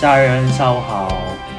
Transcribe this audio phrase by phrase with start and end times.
[0.00, 1.08] 家人下午好，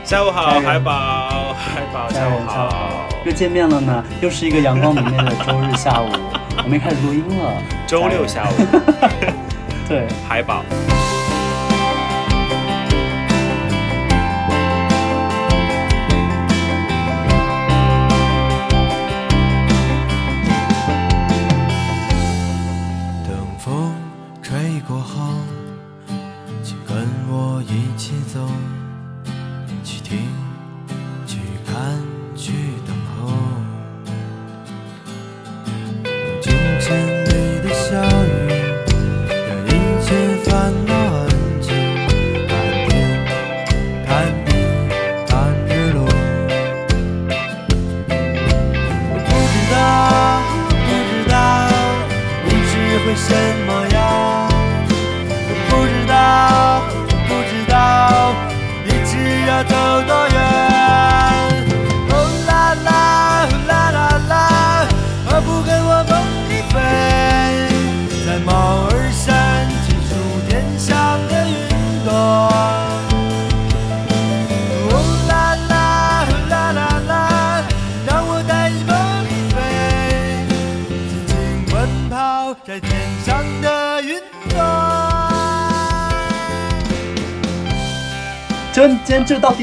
[0.04, 1.25] 下午好，海宝，
[1.66, 6.10] 海宝，下午好，，又见面了呢，又是一个阳光明媚的周日下午，
[6.64, 7.54] 我们开始录音了。
[7.88, 8.54] 周六下午，
[9.90, 10.64] 对，海宝，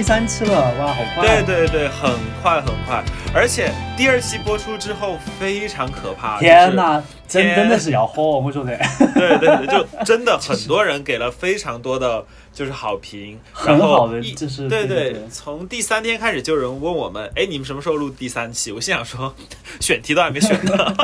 [0.02, 1.24] 第三期了，哇，好快！
[1.24, 2.10] 对对对，很
[2.42, 3.00] 快很快，
[3.32, 8.76] 而且第二期播出之后非常可怕，天哪，真天真的是要火，我说的，
[9.14, 18.72] 对对对，就 真的很多人给了非常多的就是好评，然很好的，后一就是对对对，从第三天开始就有人问我们，哎，你们什么时候录第三期？
[18.72, 19.32] 我心想说，
[19.78, 20.94] 选题都还没选呢。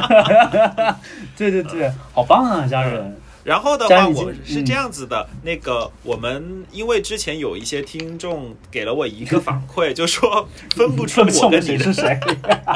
[1.38, 3.16] 对对对，好棒啊，家人。
[3.48, 12.20] 然后的话，我是这样子的，那个我们因为之前有一些听众给了我一个反馈， 就说分不出我跟你是谁。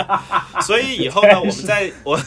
[0.64, 2.18] 所以以后呢，我们在 我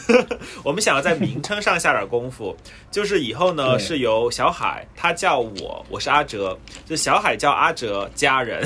[0.62, 2.56] 我们想要在名称上下点功夫，
[2.88, 8.62] 就是以后呢是由小海他叫我，我是阿哲，就小海叫阿哲家人，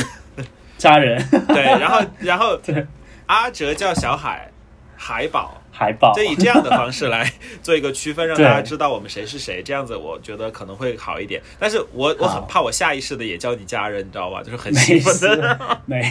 [0.77, 2.87] 家人，对，然后然后对。
[3.25, 4.51] 阿哲叫小海
[4.95, 5.60] 海宝。
[5.81, 6.23] 海报就。
[6.23, 7.33] 以这样的方式来
[7.63, 11.41] 做一个区分，让大家知道我们谁是谁，这样子我觉得可能会好一点。
[11.59, 14.43] 但是我我很怕我下意识的也叫你家人，你知道吧？
[14.43, 16.03] 就是很没兴奋的，，没，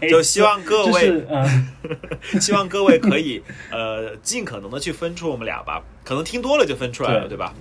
[0.00, 1.68] 没 就希望各位就是嗯，
[2.40, 7.52] 希望各位可以呃尽可能的去分出我们俩吧，可能听多了就分出来了，对对吧？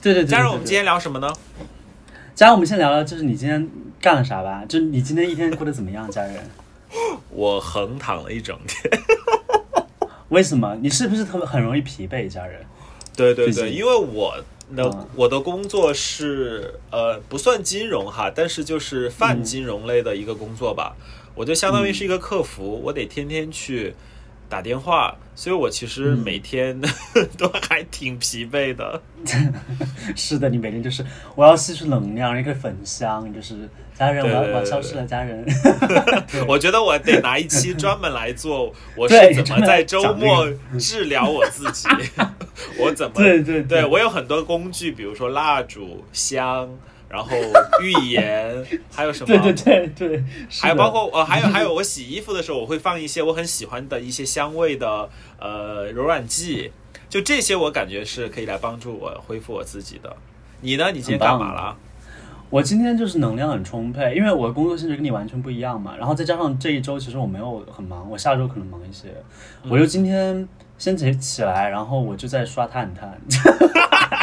[0.00, 0.26] 对对对。
[0.26, 1.32] 家人，对对我们今天聊什么呢？
[2.36, 3.68] 家人，我们先聊聊，就是你今天
[4.00, 4.62] 干了啥吧？
[4.68, 6.08] 就是你今天一天过得怎么样？
[6.08, 6.34] 家人，
[7.30, 9.02] 我横躺了一整天，
[10.32, 10.78] 为什么？
[10.80, 12.26] 你是不是特别很容易疲惫？
[12.26, 12.64] 家人，
[13.14, 14.34] 对对对，因为我
[14.74, 20.96] 的、嗯我的工作是呃不算金融哈，但是就是泛嗯金融类的一个工作吧，
[21.34, 23.94] 我就相当于是一个客服，我得天天去
[24.52, 26.18] 打电话，所以我其实嗯。
[26.18, 26.78] 每天
[27.38, 29.00] 都还挺疲惫的。
[30.14, 31.02] 是的，你每天就是
[31.34, 33.66] 我要吸取能量，一个粉香，就是
[33.98, 35.42] 家人，我要消失了，家人。
[36.46, 40.46] 我觉得我得拿一期专门来做，我是怎么在周末
[40.78, 41.88] 治疗我自己，
[42.78, 43.62] 我怎么对对。
[43.62, 46.68] 对我有很多工具，比如说蜡烛、香，
[47.12, 47.36] 然后
[47.82, 49.26] 浴盐，还有什么？
[49.26, 56.72] 对对对对，还有包括呃，还有还有，我洗衣服的时候，我会放一些我很喜欢的一些香味的呃柔软剂，
[57.10, 60.16] 就这些我感觉是可以来帮助我恢复我自己的。
[60.62, 60.90] 你呢？
[60.90, 61.76] 你今天干嘛了？
[62.48, 65.94] 我今天就是能量很充沛，因为我的工作性质跟你完全不一样嘛。
[65.98, 69.08] 然后再加上这一周其实我没有很忙，我下周可能忙一些。
[69.64, 70.48] 嗯我就今天
[70.78, 73.18] 先起起来，然后我就在刷探探，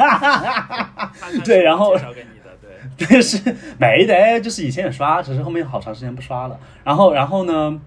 [1.44, 6.58] 对然后介绍给你的，对， 但，是没得，就是以前也刷，只是后面好长时间不刷了。
[6.84, 7.80] 然后，然后呢，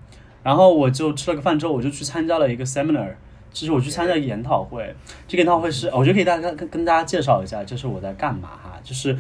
[0.44, 3.10] 然后我就吃了个饭之后，我就去参加了一个 seminar，
[3.51, 4.95] 就是我去参加一个研讨会。
[5.27, 8.80] 这个研讨会是，我觉得可以大家跟跟大家介绍一下，就是我在干嘛哈。
[8.83, 9.18] 就是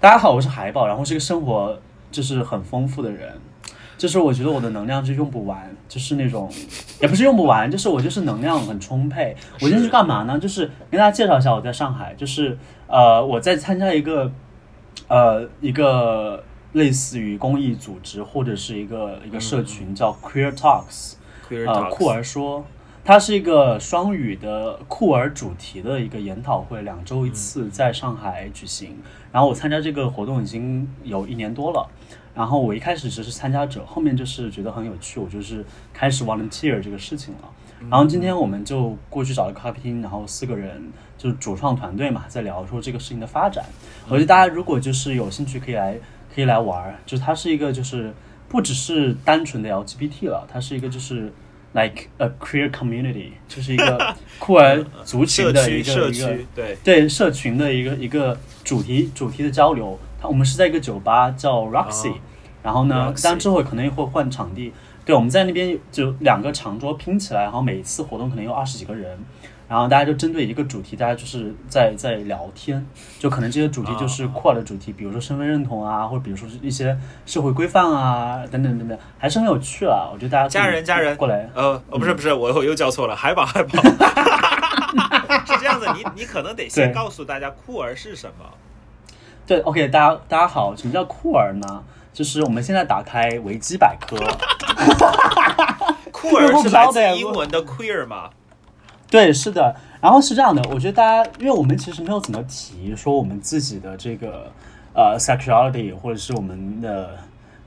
[0.00, 1.78] 大家好，我是海宝，然后是个生活
[2.10, 3.40] 就是很丰富的人。
[4.00, 6.50] 就是我觉得我的能量就用不完，就是那种，
[7.02, 9.36] 也不是用不完，就是我就是能量很充沛。
[9.56, 10.38] 我今天去干嘛呢？
[10.38, 12.56] 就是跟大家介绍一下我在上海，就是
[12.86, 14.32] 呃我在参加一个
[15.06, 16.42] 呃一个
[16.72, 22.64] 类似于公益组织或者是一个一个社群叫 Queer Talks，Queer 呃，酷儿说，
[23.04, 28.96] 它是一个双语的酷儿主题的一个研讨会，两周一次，在上海举行。
[29.30, 31.86] 然后我参加这个活动已经有一年多了。
[32.40, 37.40] 然后我一开始只是参加者，后面就是觉得很有趣，我就是开始 volunteer 这个事情了。
[37.90, 43.62] 然后今天我们就过去找了个咖啡厅，然后四个人就是主创团队嘛，在聊说这个事情的发展。
[44.08, 45.98] 我觉得大家如果就是有兴趣，可以来
[46.34, 46.94] 可以来玩儿。
[47.04, 48.10] 就是它是一个就是
[48.48, 51.30] 不只是单纯的 LGBT 了，它是一个就是
[51.72, 59.98] like a queer community，就是一个酷儿族群的一个一个对，对社群的一个一个主题主题的交流。
[60.22, 62.14] 它我们是在一个酒吧叫 Roxy，、哦
[62.62, 64.72] 然后呢当然之后可能也会换场地。
[65.04, 69.18] 对，我们在那边就两个长桌拼起来，然后每一次活动可能有二十几个人，
[69.66, 72.86] 然后大家就针对一个主题，大家就是在在聊天，
[73.18, 80.08] 就可能这些主题就是啊酷儿的主题，比如说身份认同啊，或者比如说是一些社会规范啊，等等等等，还是很有趣啊。
[80.12, 83.82] 我觉得大家家人家人过来，呃，哦，不是不是，我我又叫错了，海宝海宝，
[85.46, 88.44] 是这样子，你你可能得先告诉大家酷儿是什么。
[89.46, 91.82] 对，OK，大家大家好，什么叫酷儿呢？
[92.12, 94.16] 就是我们现在打开维基百科，
[96.10, 98.30] 酷儿如果是来自英文的 queer 嘛？
[99.08, 99.74] 对，是的。
[100.00, 104.50] 然后是这样的，我觉得大家，因为我们其实没有怎么提说我们自己的这个
[104.94, 107.18] 呃 sexuality 或者是我们的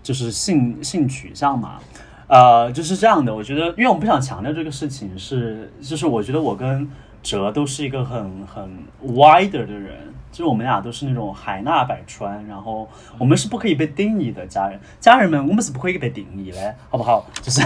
[0.02, 1.80] 就是性性取向嘛，
[2.28, 3.34] 呃，就是这样的。
[3.34, 6.90] 我觉得，因为我们不想强调这个事情是，就是我觉得我跟
[7.22, 10.13] 哲都是一个很很 wider 的人。
[10.34, 12.90] 就是我们俩都是那种海纳百川，然后
[13.20, 17.26] 我们是不可以被定义的家人，家人们，我们是不可以被定义的，好不好？
[17.42, 17.62] 就是，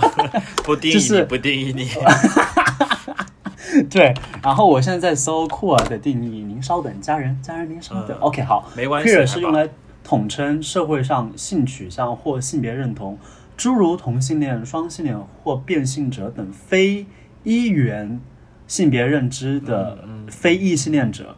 [0.64, 1.90] 不定义就是你，不定义你。
[3.90, 8.16] 对，然后我现在在搜酷儿的定义，您稍等，家人，家人您稍等。
[8.16, 9.68] 嗯 OK，好，没关系 queer 是用来
[10.02, 13.18] 统称社会上性取向或性别认同，
[13.54, 17.04] 诸如同性恋、双性恋或变性者等非
[17.44, 18.18] 一元
[18.66, 19.98] 性别认知的
[20.28, 21.36] 非异性恋者。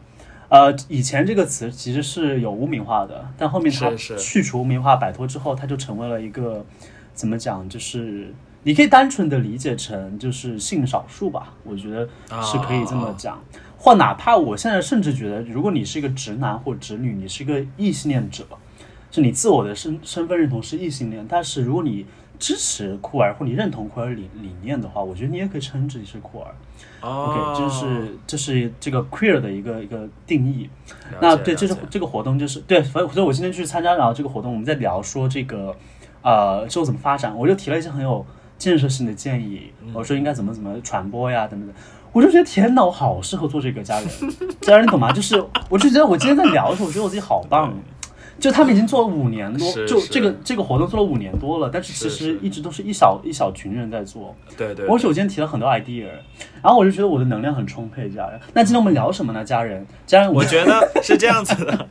[0.49, 6.65] 呃，以前这个词其实是有污名化的，但后面它去除污名化、摆脱之后，它就成为了一个
[7.13, 12.09] 怎么讲，就是你可以单纯的理解成就是性少数吧，我觉得
[12.41, 13.39] 是可以这么讲。
[13.77, 18.45] 或哪怕我现在甚至觉得，如果你是一个直男或直女，你是一个异性恋者，
[19.11, 22.05] 就你自我的身身份认同是异性恋，但是如果你
[22.39, 26.55] 支持酷儿或你认同酷儿理理念的话，我觉得你也可以称自己是酷儿。
[27.01, 30.69] 哦 OK，这是这是这个 queer 的一个一个定义。
[31.21, 35.75] 那对，解了解这是这个活动就是对，所以所以我今天去参加，然后这个活动我们在聊说这个
[36.21, 38.25] 呃之后怎么发展，我就提了一些很有
[38.57, 41.75] 建设性的建议，嗯我说应该怎么怎么传播呀等等等。
[42.11, 44.09] 我就觉得天哪，我好适合做这个家人，
[44.61, 45.11] 家人你懂吗？
[45.11, 47.71] 就是我就觉得我今天在聊的时候，我觉得我自己好棒。
[48.39, 54.35] 就他们已经做了五年多，就这个这个活动做了五年多了，但是其实一直都是一小一小群人在做。
[54.57, 56.07] 对对，我首先提了很多 idea，
[56.63, 58.39] 然后我就觉得我的能量很充沛，家人。
[58.53, 59.43] 那今天我们聊什么呢？
[59.43, 61.87] 家人，家人，我觉得是这样子的，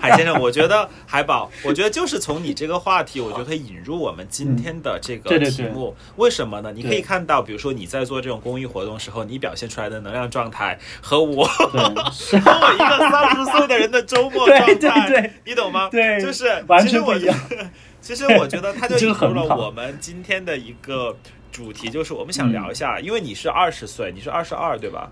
[0.00, 5.94] 海先生，我觉得海宝，我觉得就是从你这个话题，我觉得可以引入我们今天的这个题目。
[6.16, 6.72] 为什么呢？
[6.74, 15.77] 你可以看到，比如说你在做这种公益活动时候，你表现出来的能量状态和我 和我一个三十岁的人的周末状态，对对你懂吗？
[15.90, 17.70] 对就是完其实我全不一样。
[18.00, 21.16] 其实我觉得它就这引入了我们今天的一个
[21.50, 25.10] 主题，就是我们想聊一下，因为你是二十岁，你是二十二，对吧？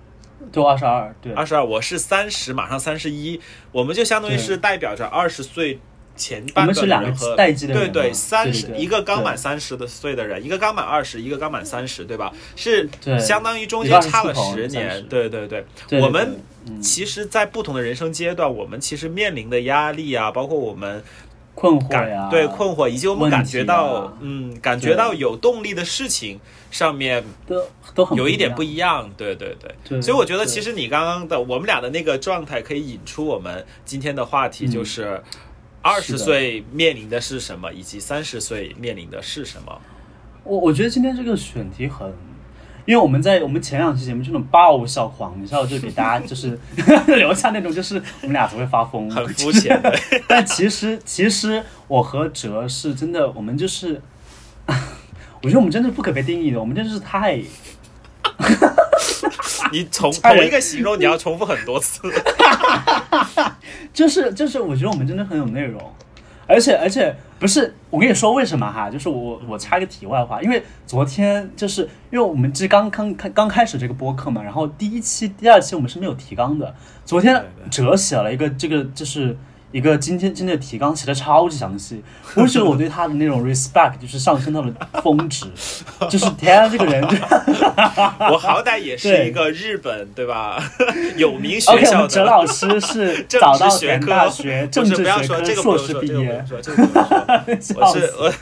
[0.52, 3.40] 就二十二，对，二十二，我是三十，马上三十一，
[3.72, 5.80] 我们就相当于是代表着二十岁
[6.16, 12.32] 前半我们是两个人和对对，三十一个刚满对三十的岁的人，一个刚满二十，一个刚满三十，对吧？
[12.56, 12.88] 是
[13.20, 15.64] 相当于中间差了20出头十年，对对对。
[16.00, 16.40] 我们
[16.80, 21.02] 其实，在不同的人生阶段，我们其实面临的压力啊，包括我们
[21.54, 26.38] 困惑感呀，对困惑，以及我们感觉到啊嗯，感觉到有动力的事情
[26.70, 29.74] 上面都都很有一点不一一样，对对对。
[29.88, 35.22] 对所以我觉得，其实你刚刚的我们俩的那个状态，可以引出我们今天的话题，嗯就是
[35.86, 39.80] 二十岁面临的是什么，以及三十岁面临的是什么。
[40.42, 42.12] 我我觉得今天这个选题很，
[42.84, 46.58] 因为我们在我们前两期节目这种爆笑狂笑，就给大家就是
[47.06, 49.96] 留下那种就是我们俩只会发疯，很肤浅的。
[50.26, 54.02] 但其实其实我和哲是真的，我们就是，
[55.42, 57.40] 我觉得我们真的不可被定义的，我们真的是太
[59.72, 62.02] 你重家人同一个形容，你要重复很多次。
[63.92, 65.80] 就 是就是，我觉得我们真的很有内容，
[66.46, 68.90] 而且而且不是，我跟你说为什么哈？
[68.90, 76.74] 就是我我插一个题外话，因为昨天就是因为我们这刚刚开刚开始这个播客嘛，然后第一期、第二期我们是没有提纲的。
[77.04, 79.36] 昨天哲写了一个这个就是
[79.76, 82.02] 一个今天今天的提纲写的超级详细，
[82.34, 85.44] 我就觉得我对他的那种 respect 就是上升到了峰值，
[86.08, 87.14] 就是天啊，这个人就
[88.32, 90.58] 我好歹也是一个日本对吧
[91.18, 92.24] 有名学校的。
[92.24, 97.76] 老师是政早到田治学科大学政治学不要说这科硕士毕业用，说，这个不用说。
[97.78, 98.32] 我是我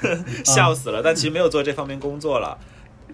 [0.45, 2.57] 笑死了，但其实没有做这方面工作了。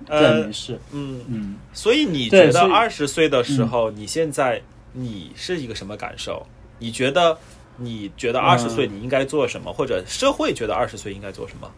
[0.06, 1.54] 对，呃没，事，嗯，嗯。
[1.72, 4.60] 所以你觉得二十岁的时候，你现在
[4.92, 6.46] 你是一个什么感受？
[6.78, 7.38] 你觉得
[7.80, 11.68] 你觉得二十岁你应该做什么，或者社会觉得二十岁应该做什么？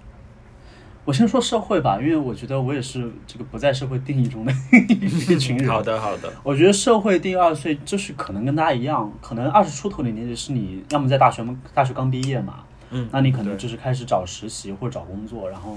[1.04, 4.52] 我先说社会吧，因为我觉得我也是这个不在社会定义中的
[4.88, 5.66] 一群人。
[5.70, 11.44] 好，的，好的，我觉得社会定义二十岁就是可能跟大家一样，可能二十出头的年纪是你要么在大学
[11.74, 15.76] 大学刚毕业嘛，嗯，那你可能就是开始找实习或者找工作，然后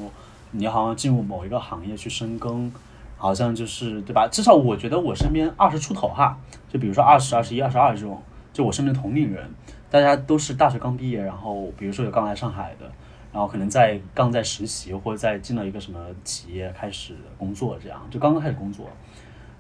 [0.52, 2.72] 你好像进入某一个行业去深耕，
[3.18, 4.28] 好像就是对吧？
[4.32, 6.38] 至少我觉得我身边二十出头哈，
[6.72, 8.22] 就比如说二十二十一、二十二这种，
[8.54, 9.50] 就我身边的同龄人，
[9.96, 12.86] 大家都是大学刚毕业，然后比如说有刚来上海的，
[13.32, 18.90] 然后可能在刚在实习或者在进了一个什么企业开始工作，这样就刚刚开始工作。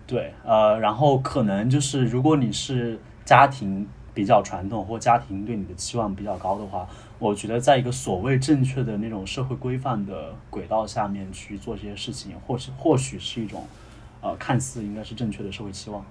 [0.06, 6.86] 对，呃，然后可能就是如果你是家庭比较传统，或家庭对你的期望比较高的话，
[7.18, 13.66] 我觉得在一个所谓正确的那种社会规范的轨道下面去做这些事情，或是或许是一种，
[14.20, 16.06] 呃，看似应该是正确的社会期望。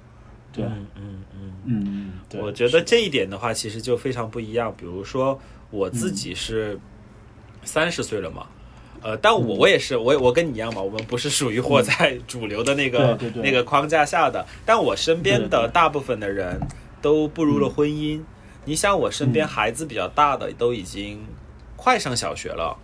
[0.55, 1.53] 对，嗯嗯嗯。
[1.67, 4.73] 嗯，对，我觉得这一点的话，其实就非常不一样。
[4.77, 5.39] 比如说
[5.71, 6.79] 我自己是
[7.63, 8.47] 三十岁了嘛，
[9.03, 13.43] 呃，但我我也是，我我跟你一样嘛，我们不是属于活在主流的那个对对对。
[13.43, 14.47] 那个框架下的。
[14.67, 16.61] 但我身边的大部分的人
[17.01, 18.21] 都步入了婚姻。
[18.67, 21.23] 你想，我身边孩子比较大的都已经
[21.77, 22.84] 快上小学了，嗯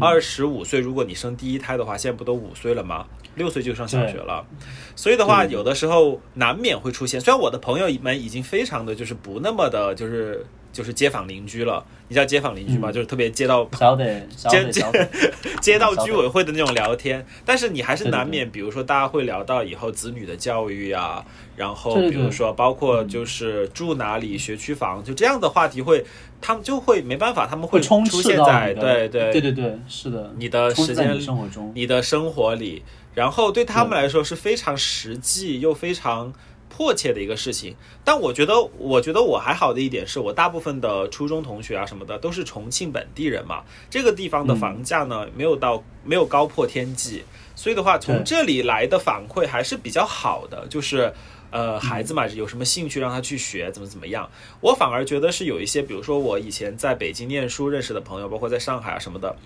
[0.00, 3.06] 二十五岁，如果你生第一胎的话，现在不都五岁了吗？
[3.36, 4.46] 六岁就上小学了，
[4.94, 7.20] 所以的话，有的时候难免会出现。
[7.20, 11.82] 虽然我的朋友们已经非常的就是不那么的，就是就是街坊邻居了。
[12.08, 12.90] 你知道街坊邻居吗？
[12.90, 15.08] 嗯就是特别街道小得小得这小得，
[15.62, 21.24] 街道居委会的那种聊天，但是你还是难免，比如说大家会聊到以后子女的教育啊，
[21.56, 26.04] 然后比如说包括就是住哪里、学区房，就这样的话题会，
[26.42, 31.72] 他们就会没办法，他们会充出现在对对对对对，是的，你的时间生活中。
[31.74, 32.82] 你的生活里，
[33.14, 36.32] 然后对他们来说是非常实际又非常
[36.76, 37.76] 迫切的一个事情。
[38.04, 47.22] 但我觉得，我觉得我还好的一点是我大部分的初中同学啊什么的都是重庆本地人嘛，这个地方的房价呢、没有到没有高破天际，
[47.54, 51.12] 所以的话从这里来的反馈还是比较好的，就是。
[51.50, 54.28] 呃，孩子嘛，有什么兴趣让他去学，怎么怎么样？
[54.60, 59.36] 我反而觉得是有一些，比如说我以前在北京念书认识的朋友，包括在上海啊什么的，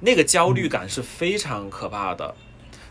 [0.00, 2.34] 那个焦虑感是非常可怕的，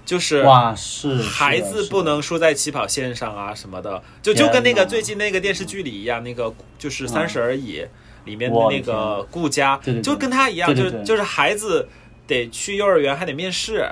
[0.08, 7.82] 就是哇，是孩子不能输在起跑线上啊什么的，就就跟那个最近那个电视剧里一样，那个就是《三十而已》
[8.24, 11.90] 里面的那个顾佳就跟他一样，就就是孩子
[12.26, 13.86] 得去幼儿园还得面试，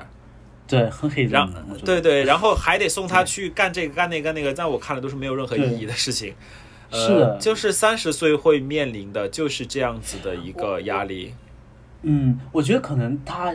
[0.66, 1.86] 对很黑然人的，我觉得。
[1.86, 6.34] 对对，然后还得送他去干这个干那个干那个，在我看来都是没有任何意义的事情。
[6.92, 7.38] 呃，是的。
[7.42, 11.34] 就是三十岁会面临的就是这样子的一个压力。
[12.08, 13.52] 嗯，我觉得可能他，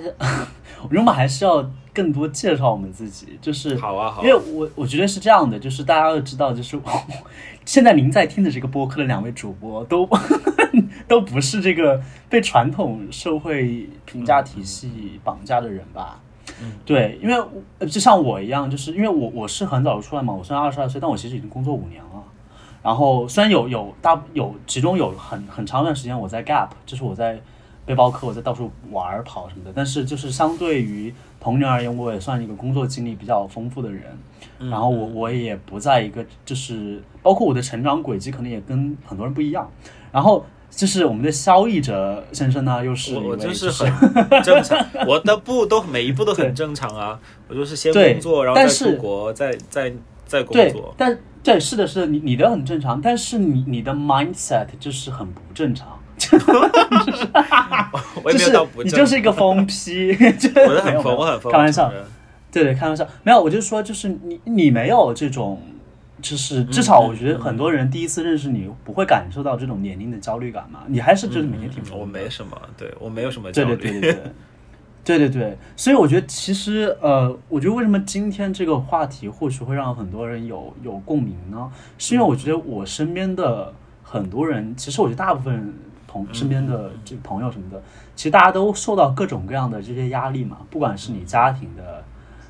[0.82, 6.78] 我们还是要更多介绍我们自己，就是好啊，好啊因为我我觉得是这样的，就是大家要知道，就是
[7.64, 10.08] 现在您在听的这个播客的两位主播都
[11.06, 16.20] 都不是这个被传统社会评价体系绑架的人吧。
[16.60, 17.34] 嗯对，因为
[17.78, 22.22] 呃就像我一样，就是因为我我是很早就出来嘛，我虽然二十二岁，但我其实已经工作五年了。
[22.82, 27.40] 然后虽然有有大有其中有很很长一段时间我在 Gap，就是我在
[27.86, 34.02] 背包客，我在到处玩儿跑什么的，但是就是相对于同龄而言，我也算一个工作经历比较丰富的人。
[34.58, 39.70] 然后我我也不在一个就是包括我的成长轨迹，可能也跟很多人不一样。
[40.12, 47.18] 然后就是我们的萧逸哲先生呢，又是我就是是很 正常，我的步都每一步都很正常啊。
[47.48, 49.92] 我就是先工作，然后再出国，再再
[50.26, 50.94] 再工作，。
[50.96, 55.98] 但对是的是的，你你的很正常，但是你你的 mindset 就是很不正常。
[58.22, 61.92] 我也没有到不正，就是你就是一个疯批， 就我的很疯，我很疯，开玩笑
[62.52, 65.60] 对对，开玩笑，没有，我就说，就是你你没有这种，
[66.20, 73.76] 就是至少我觉得很多人第一次认识你不会感受到这种年龄的焦虑感嘛，你还是就是每天挺嗯我没什么，对我没有什么焦虑。
[73.76, 74.22] 对对对对，
[75.04, 75.28] 对对。
[75.28, 81.70] 对，所以我觉得其实呃，我觉得为什么今天这个话题或许会让很多人有有共鸣呢？
[81.98, 83.72] 是因为我觉得我身边的
[84.02, 85.72] 很多人，其实我觉得大部分
[86.10, 87.82] 朋身边的这个朋友什么的，
[88.16, 92.02] 其实大家都受到各种各样的这些压力嘛，不管是你家庭的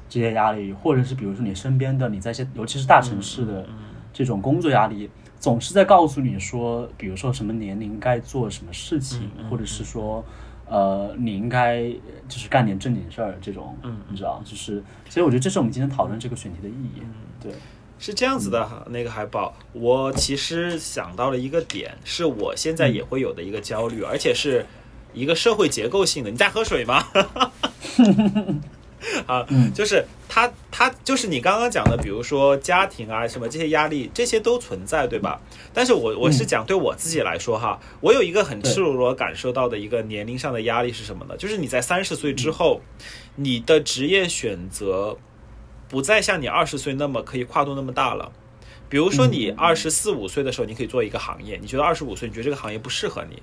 [0.09, 3.67] 这些压力，或者是比如说你身边的你在一些尤其是大城市的
[4.13, 5.11] 这种工作压力。
[5.39, 10.23] 总是在告诉你说，比如说什么年龄该做什么事情，或者是说，
[10.69, 11.89] 呃，你应该
[12.29, 17.01] 就是干点正经事儿这种，嗯你知道，就是，所以我觉得这是我们今天讨论这个选题的意义。
[17.01, 17.53] 嗯对，
[18.01, 24.65] 是这样子的哈，那个海宝，我其实想到了一个点，是我现在也会有的一个焦虑，而且是
[25.13, 26.31] 一个社会结构性的。
[26.31, 27.07] 你在喝水吗？
[29.27, 35.41] 啊，就是他他就是你刚刚讲的，比如说家庭啊什么这些压力，这些都存在，对吧？
[35.75, 41.37] 但是我我是讲对我自己来说哈，我有一个很赤裸裸感受到的一个年龄上的压力是什么呢？
[41.37, 42.81] 就是你在三十岁之后，
[43.37, 45.17] 你的职业选择
[45.91, 48.33] 不再像你二十岁那么可以跨度那么大了。
[48.89, 53.43] 比如说你二十四五岁的时候，你可以做一个行业，你觉得二十五岁你觉得这个行业不适合你，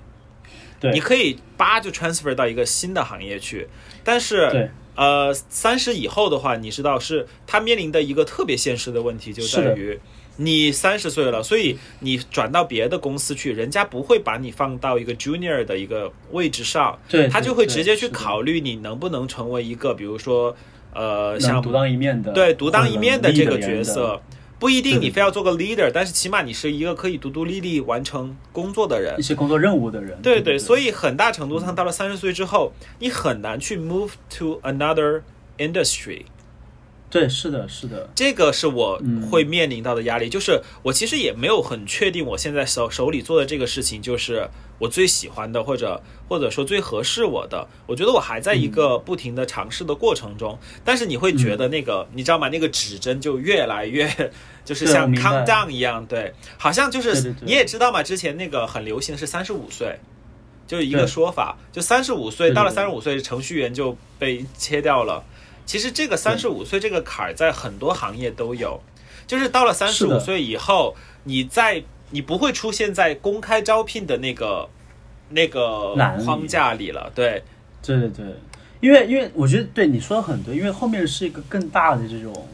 [0.80, 3.68] 对，你可以叭就 transfer 到一个新的行业去，
[4.04, 9.98] 但是呃三十以后的话，你知道是他面临的一个特别现实的问题，就在于
[10.36, 20.56] 你三十岁了，所以你转到别的公司去，人家不会把你放到一个 junior 的一个位置上，对，他就会直接去考虑你能不能成为一个，比如说
[20.98, 24.22] 呃像能独当一面的，对独当一面的这个角色。
[24.60, 29.22] 不一定你非要做个 leader，但是起码你是一个可以独独立立完成工作的人一。
[29.22, 35.22] 些工作任务的人，对对对，所以很大程度上到了三十岁之后，你很难去 move to another
[35.60, 36.24] industry。
[37.20, 44.48] 对是的，是的，这个是我嗯会面临到的压力，就是我其实也没有很确定我现在手手里做的这个事情就是
[44.80, 47.68] 我最喜欢的，或者或者说最合适我的。
[47.86, 52.50] 我觉得我还在一嗯个不停的尝试的过程中，但是你会觉得那个、你知道吗？
[52.50, 54.08] 那个指针就越来越
[54.64, 59.98] 就 是像对我明白 countdown 一样，对，好像就是你也知道嘛，之前那个很流行的是三十五岁。
[60.68, 65.24] 就是一个说法，就三十五岁到了三十五岁，程序员就被切掉了。
[65.68, 68.82] 其实这个三十五岁这个坎儿在很多行业都有，
[69.28, 70.96] 就是到了三十五岁以后，
[71.26, 74.68] 你在你不会出现在公开招聘的那个
[75.30, 75.94] 那个
[76.24, 77.12] 框架里了。
[77.14, 77.44] 对，
[77.84, 78.26] 对对对，
[78.80, 82.48] 因为因为我觉得对你说的很对，因为后面是一个更大的这种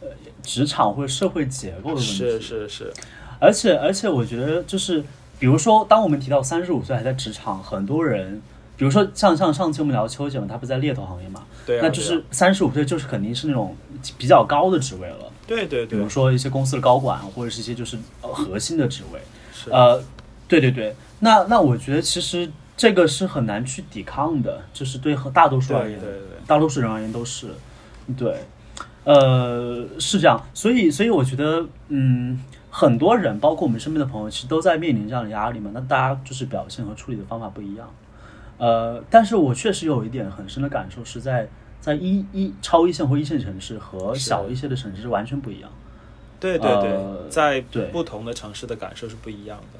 [0.00, 0.08] 呃
[0.42, 2.92] 职场或者社会结构的问题，是是是，
[3.40, 5.00] 而且而且我觉得就是，
[5.38, 8.42] 比如说，当我们提到三十五岁还在职场，很多人，
[8.76, 13.76] 比如说像像上期我们聊秋姐嘛，她不在猎头行业嘛，对啊，那就是三十五岁就是肯定是那种
[14.16, 15.86] 比较高的职位了，对啊对对。
[15.86, 19.20] 对，比如说一些公司的高管或者是一些就是呃核心的职位，
[19.52, 19.70] 是。
[19.70, 20.02] 呃，
[20.48, 27.48] 对对对，那那我觉得其实这个是很难去抵抗的，就是对和大多数而言，对对对，大多数人而言都是，
[28.16, 28.44] 对，
[29.04, 35.70] 呃，是这样，所以所以我觉得，嗯，很多人，包括我们身边的朋友，其实都在面临这样的压力嘛。
[35.74, 37.92] 那大家就是表现和处理的方法不一样，
[38.58, 41.48] 呃，但是我确实有一点很深的感受，是在
[41.80, 45.70] 在一一超一线或一线城市和小一些的城市是完全不一样。
[46.40, 49.78] 对对对呃，在对不同的城市的感受是不一样的。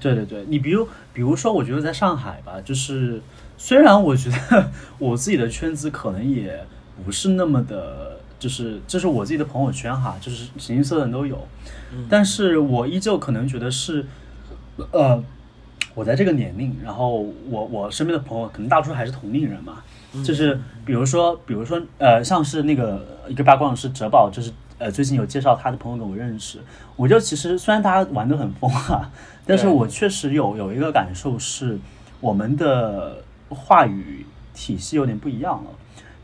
[0.00, 3.20] 对对对，你比如比如说，我觉得在上海吧，就是
[3.58, 6.64] 虽然我觉得 我自己的圈子可能也
[7.04, 11.46] 不是那么的，就是这是我自己的朋友圈哈，就是形形色色的人都有，
[11.92, 14.06] 嗯但是我依旧可能觉得是，
[14.90, 15.22] 呃，
[15.94, 19.82] 我在这个年龄，然后我我身边的朋友可能大多数还是同龄人嘛，
[20.24, 26.58] 就是比如说比如说呃，像是那个一个八卦是哲宝，就是呃最近有介绍他的朋友跟我认识，
[26.96, 29.10] 我就其实虽然大家玩的很疯啊，
[29.46, 31.78] 但是我确实有有一个感受是，
[32.20, 35.70] 我们的话语体系有点不一样了。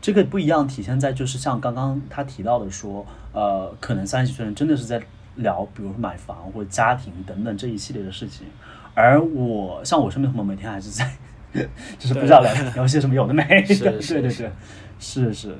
[0.01, 4.99] 这个不一样体现在就是像刚刚他提到的说，呃，可能三十岁人真的是在
[5.35, 8.47] 聊，比如说买房或者家庭等等这一系列的事情，
[8.93, 11.09] 而我像我身边的朋友每天还是在，
[11.97, 14.51] 就是不知道聊聊些什么有的没的，是对是是对对，
[14.99, 15.55] 是是，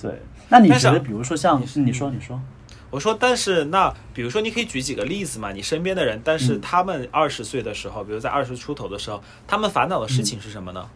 [0.00, 0.22] 对。
[0.48, 2.40] 那你觉得，比如说像你说你说，
[2.90, 5.50] 我说，但是那比如说，你可以举几个例子嘛？
[5.50, 10.88] 你身边的人，但是嗯他们二十岁的时候，比如在二十出头的时候，他们烦恼的事情是什么呢？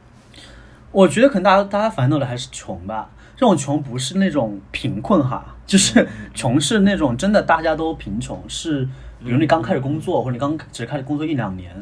[0.92, 3.11] 我觉得可能大家大家烦恼的还是穷吧。
[3.37, 8.87] 这种穷不是那种贫困哈，就是穷是那种真的大家都贫穷，是
[9.25, 11.73] 比如你刚开始工作，或者你刚只开始工作一两年，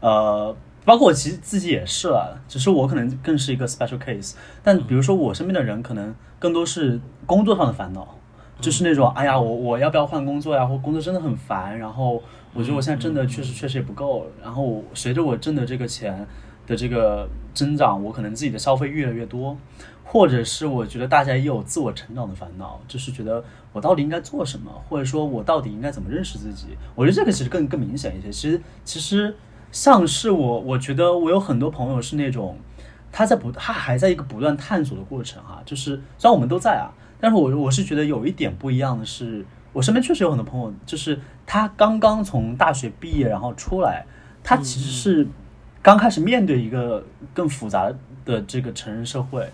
[0.00, 4.34] 呃，包括我其实自己也是啊，只是我可能更是一个 special case。
[4.62, 8.16] 但比如说我身边的人，可能更多是工作上的烦恼，
[8.60, 10.66] 就是那种哎呀，我我要不要换工作呀？
[10.66, 12.22] 或工作真的很烦，然后
[12.54, 16.26] 我觉得我现在挣的确实确实也不够，然后随着我挣的这个钱
[16.66, 19.56] 的这个增长，我可能自己的消费越来越多，
[20.10, 23.44] 或者是我觉得大家也有自我成长的烦恼，就是觉得
[23.74, 26.68] 我到底应该做什么，或者说我到底应该怎么认识自己。
[26.94, 28.32] 我觉得这个其实更更明显一些。
[28.32, 29.36] 其实其实
[29.70, 32.56] 像是我，我觉得我有很多朋友是那种
[33.12, 36.88] 他在不他还在一个不断探索的过程哈、就是虽然我们都在啊，
[37.20, 39.44] 但是我我是觉得有一点不一样的是，
[39.74, 41.16] 我我身边确实有很多朋友，就是
[41.46, 44.04] 他刚刚从大学毕业，然后出来，
[44.42, 45.24] 他其实是
[45.80, 47.88] 刚开始面对一个更复杂
[48.24, 49.48] 的这个成人社会。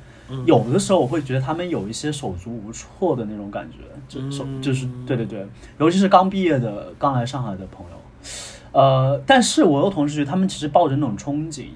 [0.46, 5.46] 有的时候我会觉得他们有一些手足无措的那种感觉，就手就是对对对，
[5.78, 7.96] 尤其是刚毕业的、刚来上海的朋友。
[8.72, 11.66] 呃，但是我又同事觉得他们其实抱着那种憧憬，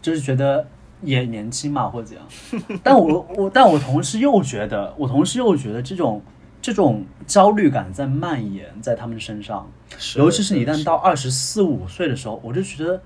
[0.00, 0.64] 就是觉得
[1.02, 2.24] 也年轻嘛或者怎样。
[2.84, 6.22] 但我我但我同时又觉得，我同时又觉得这种
[6.62, 9.68] 这种焦虑感在蔓延在他们身上，
[10.16, 13.02] 尤其是你一旦到二十四五岁的时候，我就觉得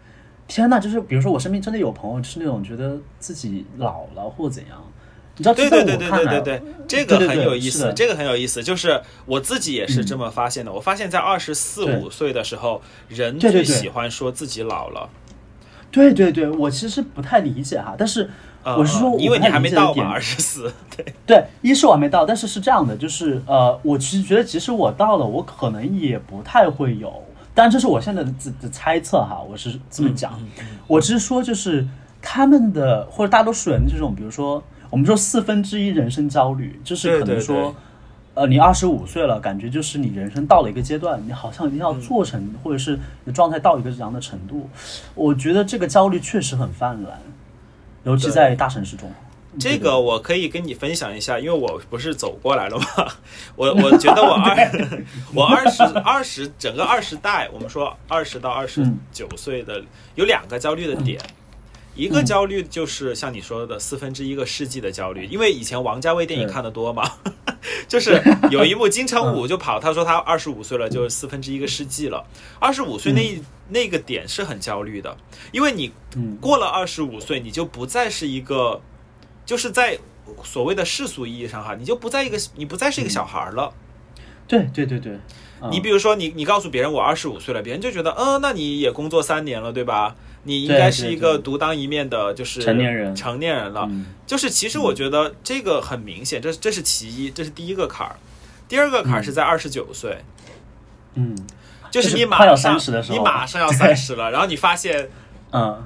[0.50, 4.82] 天呐，就是比如说我身边真的有朋友，就是那种觉得自己老了或怎样。
[5.36, 8.60] 你知道，对对对对对对对，这个很有意思，这个很有意思。
[8.60, 10.72] 就是我自己也是这么发现的。
[10.72, 15.08] 我发现，在二十四对五岁的时候，人最喜欢说自己老了。
[15.92, 18.28] 对对对，我其实不太理解哈，但是
[18.64, 20.72] 呃我是说，因为你还没到嘛，嘛，二十四。
[20.96, 27.22] 对，对，一是我还没到，但是是这样的，就是呃，我其实觉得，即使我到了，我可能也不太会有，
[27.54, 30.38] 当然这是我现在的自的猜测哈，我是这么讲，
[30.86, 31.86] 我只是说就是
[32.22, 37.56] 他们的或者大多数人这种，比如说我们说四分之一人生焦虑，就是可能说。
[37.56, 37.74] 对
[38.32, 44.70] 呃，你二十五岁了，感觉就是你人生到了一个阶段，你好像一定要做成，或者是你的状态到一个这样的程度。
[45.16, 47.18] 我觉得这个焦虑确实很泛滥，
[48.04, 49.10] 尤其在大城市中。
[49.58, 52.86] 这个我可以跟你分享一下，因为我不是走过来了吗？
[53.56, 54.56] 我我觉得我 二
[55.34, 59.82] 我二十二十整个二十代，我们说二十到二十九岁的
[60.14, 61.20] 有两个焦虑的点，
[61.96, 67.10] 一个焦虑就是像你说的四分之一个世纪的焦虑，因为以前王家卫电影看的多嘛，
[67.88, 72.24] 就是有一部金城武就跑，他说他二十五岁了，就是四分之一个世纪了。
[72.60, 75.16] 二十五岁那一、那个点是很焦虑的，
[75.50, 76.36] 因为你嗯。
[76.40, 78.80] 过了二十五岁，你就不再是一个，
[79.50, 79.98] 就是在
[80.44, 83.72] 所谓的世俗意义上哈，你就不在一个，你不再是一个小孩儿了。
[84.46, 85.18] 对对对对，
[85.60, 85.68] 嗯。
[85.72, 90.14] 你比如说你，你告诉别人我二十五岁了，别人就觉得，嗯、那你也工作三年了，对吧？
[90.44, 93.12] 你应该是一个独当一面的，就是成年人。
[93.16, 93.88] 成年人了。
[93.90, 94.06] 嗯。
[94.24, 98.14] 就是其实我觉得这个很明显，这这是其一，这是第一个坎儿。
[98.68, 100.18] 第二个坎儿是在二十九岁，
[101.14, 101.36] 嗯。
[101.90, 103.18] 就是你马上30的时候。
[103.18, 105.10] 你马上要三十了，然后你发现
[105.50, 105.84] 嗯，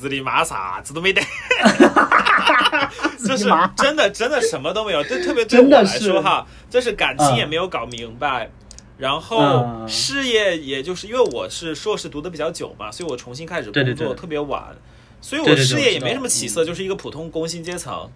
[0.00, 1.20] 日里马啥子都没得，
[3.26, 5.02] 就是真的真的什么都没有。
[5.04, 8.50] 对，特别对我来真的是说哈，就是感情嗯也没有搞明白。
[8.98, 14.76] 然后嗯事业也就是因为我是硕士读的比较久嘛，所以我重新开始工作特别晚，
[15.20, 18.08] 所以我事业也没什么起嗯色，就是一个普通工薪阶层。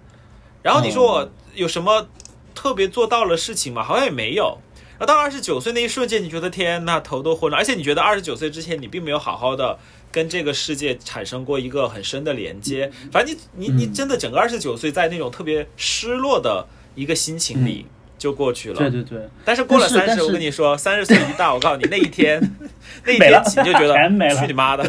[0.63, 2.09] 然后你说我有什么
[2.55, 3.83] 特别做到了事情吗？
[3.83, 4.59] 好像也没有。
[4.99, 9.79] 然后到二十九岁那一瞬间，你觉得天呐，头都昏了，而且你觉得二十九岁之前你并没有好好的
[10.13, 12.91] 跟这个世界产生过一个很深的连接。
[13.11, 13.95] 反正你你你嗯。
[13.97, 17.87] 真的整个二十九岁在那种特别失落的一个心情里
[18.19, 18.77] 就过去了。
[18.77, 22.41] 对对对，但是过了三十，我跟你说，三十岁 一到，我告诉你，那一天，
[23.05, 24.41] 那一天起你就觉得 全没了。
[24.41, 24.85] 去你妈的，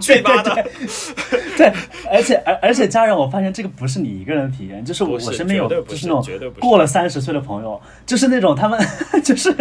[0.00, 0.66] 去你妈的！
[1.56, 1.72] 对，
[2.10, 8.78] 而且而而且家人，我发现这个不是你一个人的体验，就是我是我身边有不就是是那种过了三十岁的朋友，就是那种他们
[9.22, 9.52] 就是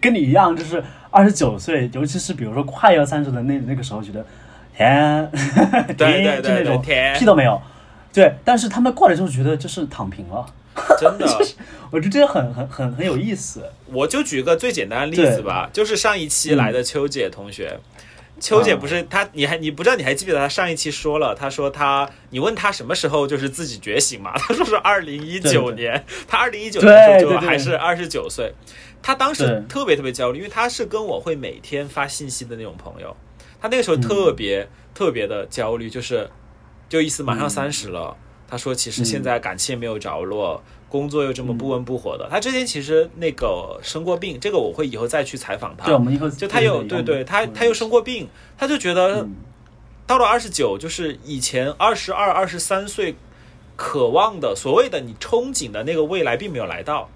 [0.00, 4.24] 跟你一样，就是二十九岁，尤其是比如说快要三十的那那个时候，觉得
[4.76, 5.28] 天，
[5.96, 6.82] 对对对就那种
[7.18, 7.60] 屁都没有。
[8.12, 10.44] 对，但是他们过来之后觉得就是躺平了，
[10.98, 11.26] 真的，
[11.90, 13.70] 我觉得这个很很很很有意思。
[13.86, 17.78] 我就举个最简单的例子吧，就是上一期来的秋姐同学。
[18.40, 24.32] 秋姐不是她，你还你不知道你还记不记得她上一期说了，她说她你问她什么时候就是自己觉醒嘛？
[24.40, 28.52] 她说是二零一九年，她二零一九年的时候就还是二十九岁，
[29.00, 33.14] 她当时特别特别焦虑，因为她是跟我会每天发信息的那种朋友，
[33.60, 36.28] 她那个时候特别、特别的焦虑，就是
[36.88, 38.16] 就意思马上三十了，
[38.52, 40.62] 她说其实现在感情也没有着落。
[40.90, 45.86] 工作又这么不温不火的，他之前其实那个生过病，这个我会以后再去采访他。
[45.86, 49.36] 对，我们以后就他有对对，他他又生过病，他就觉得嗯
[50.06, 53.14] 到了二十九，就是以前二十二、二十三岁
[53.74, 57.08] 渴望的所谓的你憧憬的那个未来，并没有来到。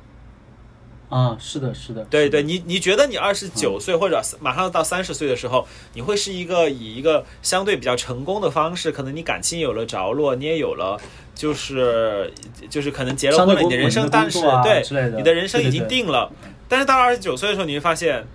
[1.08, 11.00] 啊，是的，是的，对对，你你觉得你二十九岁或者马上到三十岁的时候，你会是一个以一个相对比较成功的方式，可能你感情有了着落，你也有了。
[11.36, 12.32] 就是
[12.70, 14.82] 就是可能结了婚了，你的人生但是对
[15.18, 16.32] 你的人生已经定了，
[16.66, 18.26] 但是到二十九岁的时候，你会发现，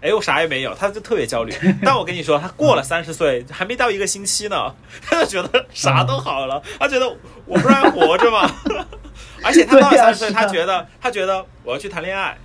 [0.00, 1.52] 哎，我啥也没有，他就特别焦虑。
[1.82, 4.72] 但我跟你说，他过了 三十岁，还没到一个星期呢，
[5.04, 7.08] 他就觉得啥都好了，他觉得
[7.46, 8.48] 我不是还活着吗？
[9.42, 12.36] 而且他到了三十岁，他觉得他觉得我要去谈恋爱，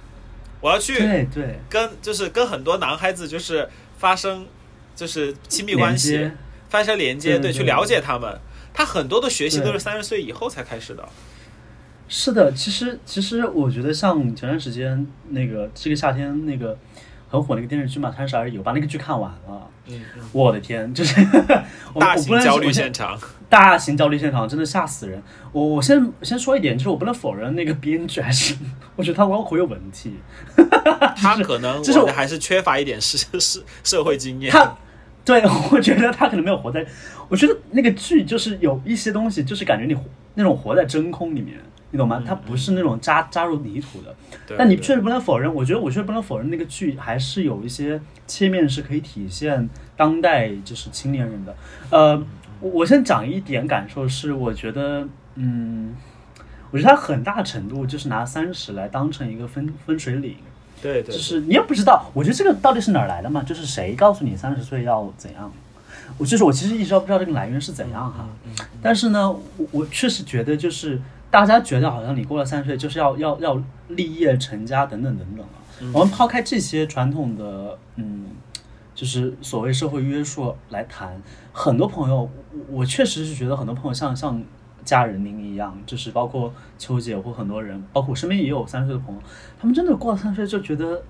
[0.62, 4.46] 我要去对对，跟就是跟很多男孩子就是发生
[4.96, 6.32] 就是亲密关系，
[6.70, 8.40] 发生连接，对对去了解他们。
[8.74, 11.08] 他很多的学习都是对三十岁以后才开始的。
[12.08, 16.78] 是的，其实其实我觉得像前段时间那个这个夏天那个
[17.30, 19.70] 很火那个电视剧嘛，《三十而已》，我把那个剧看完了。
[19.90, 21.16] 嗯嗯，我的天，就是
[21.94, 23.18] 我 大型焦虑现场，
[23.50, 25.22] 大型焦虑现场真的吓死人。
[25.54, 28.56] 我我先先说一点，就是我不能否认那个编剧还是，
[28.98, 30.18] 我觉得他脑壳有问题。
[31.16, 34.52] 他可能就是还是缺乏一点社社社会经验。
[34.52, 34.76] 他
[35.24, 36.86] 对我觉得他可能没有活在，
[37.30, 40.04] 我觉得那个剧就是有一些东西，就是感觉你活
[40.36, 41.58] 那种活在真空里面，
[41.92, 42.22] 你懂吗？
[42.26, 44.16] 它不是那种扎扎入泥土的。
[44.58, 51.56] 但你确实不能否认，我觉得我确实不能否认那个剧还是有一些切面是可以体现当代就是青年人的。
[51.90, 52.16] 呃，
[52.60, 55.96] 我我先讲一点感受是，我觉得，嗯，
[56.72, 60.36] 我觉得它很大程度就是拿三十来当成一个分分水岭。
[60.82, 63.42] 对对，就是你也不知道，我觉得这个到底是哪儿来的嘛？
[63.44, 65.52] 就是谁告诉你三十岁要怎样？
[66.18, 68.28] 我就是我其实一直都不知道这个来源是怎样哈。
[68.82, 71.02] 但是呢，我我确实觉得就是
[71.40, 75.94] 大家觉得好像你过了三十岁就是要要要立业成家等等等等了。
[75.94, 78.26] 我们抛开这些传统的嗯，
[78.96, 81.22] 就是所谓社会约束来谈，
[81.54, 82.22] 很多朋友
[82.52, 84.42] 我我确实是觉得很多朋友像像
[84.84, 89.22] 家人您一样，就是包括秋姐或很多人，包括我身边也有三十岁的朋友，
[89.60, 91.04] 他们真的过了三十岁就觉得，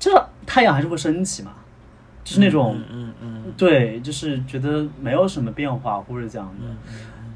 [0.00, 1.52] 这太阳还是会升起嘛，
[2.24, 6.66] 就是那种、嗯嗯嗯对，就是觉得没有什么变化或者这样的，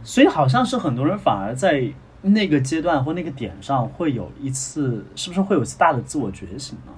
[0.03, 1.89] 所以好像是很多人反而在
[2.21, 6.93] 那个阶段或那个点上会有一次，是不是会有一次大的自我觉醒呢？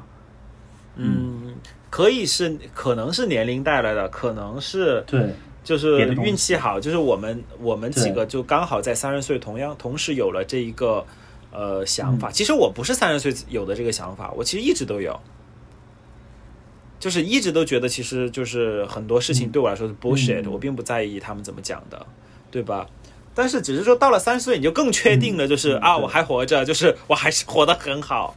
[0.97, 1.55] 嗯，
[1.89, 11.05] 可以是可能是年龄带来的，可能是对，就是运气好，就是我们我们几个就刚好在三十岁同样同时有了这一个
[11.53, 12.31] 呃想法。
[12.31, 15.19] 其实我不是三十岁有的这个想法，我其实一直都有，
[16.99, 22.07] 就是一直都觉得其实就是很多事情对我来说是 bullshit，、嗯我并不在意他们怎么讲的，
[22.51, 22.87] 对吧？
[23.41, 28.37] 但是只是说到了三十岁，你就更确定了，就是、啊，我还活着，就是我还是活得很好，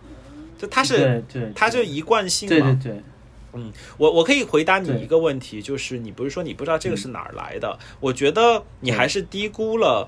[0.57, 2.77] 就他是对对，它就一贯性嘛。
[2.81, 3.03] 对对
[3.51, 3.61] 对，
[3.97, 7.77] 我我可以回答你一个问题，就是你不是说你不知道这个是哪儿来的？
[7.99, 10.07] 我觉得你还是低估了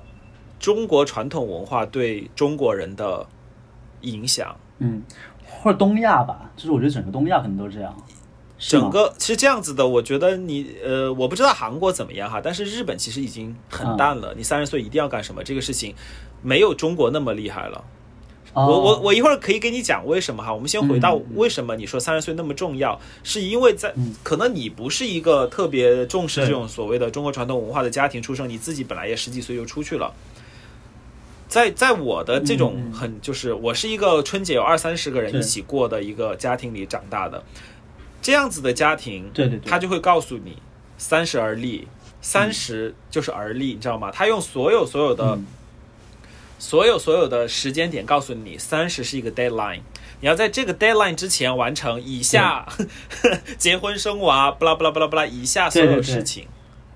[0.58, 3.26] 中国传统文化对中国人的
[4.00, 4.56] 影响。
[4.78, 5.02] 嗯，
[5.46, 7.94] 或者东亚吧，就是我觉得整个东亚可能都这样，
[8.58, 14.34] 整个是这样子的，我觉得你呃，我不知道韩国怎么样哈，但是日本其实已经很淡了。
[14.36, 15.44] 你三十岁一定要干什么？
[15.44, 15.94] 这个事情
[16.42, 17.84] 没有中国那么厉害了。
[18.54, 20.54] 哦我我我一会儿可以给你讲为什么哈。
[20.54, 30.10] 我们先回到为什么你说三十岁那么重要，是因为在嗯可能你不是一个特别重视这种所谓的中国传统文化的家庭出生，你自己本来也十几岁就出去了。
[31.46, 37.44] 在在我的这种很就是我是一个春节有二三十个人一起过的一个家庭里长大的，
[38.26, 40.58] 这样子的家庭，对对对，他就会告诉你
[40.98, 41.86] 三十而立，
[42.20, 44.10] 三十就是而立，你知道吗？
[44.10, 45.46] 他用所有所有的、嗯。
[46.58, 49.82] 所有所有的时间点告诉你，三十是一个 deadline，
[50.20, 52.66] 你要在这个 deadline 之前完成以下
[53.58, 56.48] 结婚生娃，不啦不啦不啦不啦以下所有事情。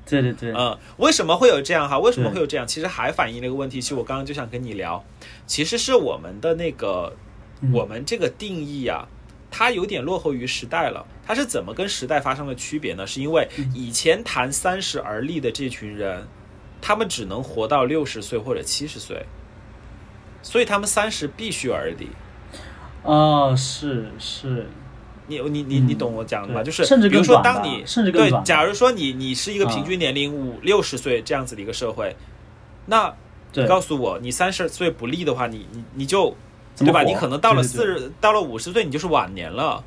[0.04, 1.96] 对对对，嗯，为什么会有这样哈？
[2.00, 2.66] 为什么会有这样？
[2.66, 5.04] 其实还反映了一个问题，其实我刚刚就想跟你聊，
[5.46, 7.14] 其实是我们的那个、
[7.60, 7.70] 嗯。
[7.72, 9.06] 我们这个定义啊，
[9.50, 11.06] 它有点落后于时代了。
[11.26, 13.06] 它是怎么跟时代发生了区别呢？
[13.06, 16.26] 是因为嗯以前谈三十而立的这群人，
[16.80, 19.26] 他们只能活到六十岁或者七十岁，
[20.42, 22.08] 所以他们三十必须而立。
[23.02, 24.66] 哦，是是，
[25.26, 26.62] 你你你嗯你懂我讲的吗？
[26.62, 32.16] 对就是比如说，当你甚至更对假如说你你是一个平啊均年龄五六十岁这样子的一个社会，
[32.86, 33.14] 那
[33.52, 36.36] 你告诉我，你三十岁不立的话，你你你就
[36.84, 37.02] 对吧？
[37.02, 39.84] 你可能到了四十，到了五十岁，你就是晚年了。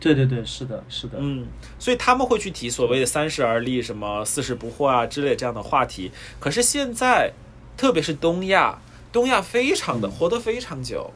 [0.00, 1.46] 对对对，是的，是的，嗯，
[1.78, 6.10] 所以他们会去提所谓的三十而立、什么四十不惑啊之类这样的话题。
[6.38, 7.32] 可是现在，
[7.76, 8.78] 特别是东亚，
[9.10, 11.10] 东亚非常的嗯活得非常久。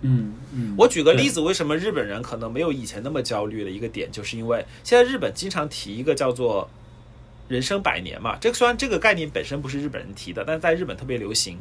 [0.00, 6.70] 嗯嗯，我举个例，子，为什么日本人可能没有以前那么焦虑的一个点，就是因为现在日本经常提一个叫做
[7.48, 8.38] “人生百年”嘛。
[8.40, 11.58] 这个虽然这个概念本身不是日本人提的，但是在日本特别流行。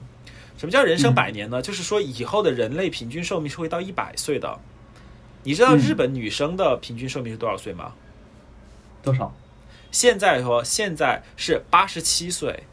[0.58, 1.62] 什么叫人生百年呢？
[1.62, 4.60] 就是说以后的人类平均寿命是会到一百岁的。
[5.44, 7.94] 你知道嗯日本女生的平均寿命是多少岁吗？
[9.04, 9.36] 多少？
[9.92, 12.64] 现在说现在是八十七岁，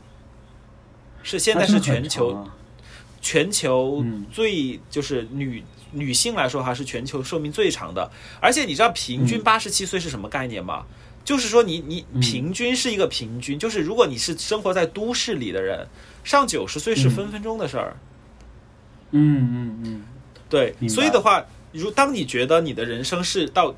[1.22, 2.48] 是现在是全球
[3.20, 10.86] 全球嗯最就是女、女性来说还是全球寿命最长的，而且你知道平均嗯八十七岁是什么概念吗？
[11.24, 15.86] 就是说你你嗯平均是一个平均，就是如果你是生活在都市里的人，
[16.24, 17.96] 上九十岁是嗯分分钟的事儿。
[19.10, 20.02] 嗯嗯嗯，
[20.48, 23.74] 对，所以的话，如当你觉得你的人生是到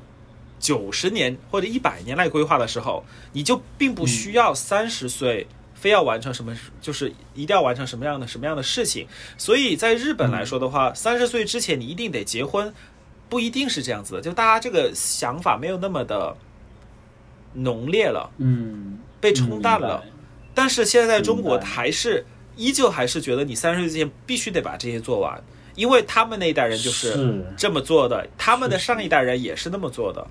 [0.59, 3.03] 九十年或者一百年来规划的时候，
[3.33, 9.05] 你就并不需要三十岁非要完成什么，就是一定要完成什么样的什么样的事情。
[9.37, 12.73] 所以在日本来说的话，三十岁之前你一定得结婚，
[13.27, 14.21] 不一定是这样子的。
[14.21, 16.37] 就大家这个想法没有那么的
[17.55, 20.01] 浓烈了，嗯，被冲淡了。
[20.53, 22.25] 但是现在在中国还是
[22.55, 25.43] 依旧还是觉得你三十岁之前必须得把这些做完，
[25.75, 30.25] 因为他们那一代人就是是这么做的，他们的上一代人也是那么做的。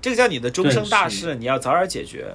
[0.00, 2.34] 这个叫你的终生大事，你要早点解决。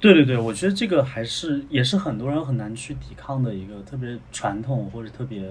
[0.00, 5.42] 对对对，我觉得这个还是也是很多人很难去抵抗的一个特别传统或者特别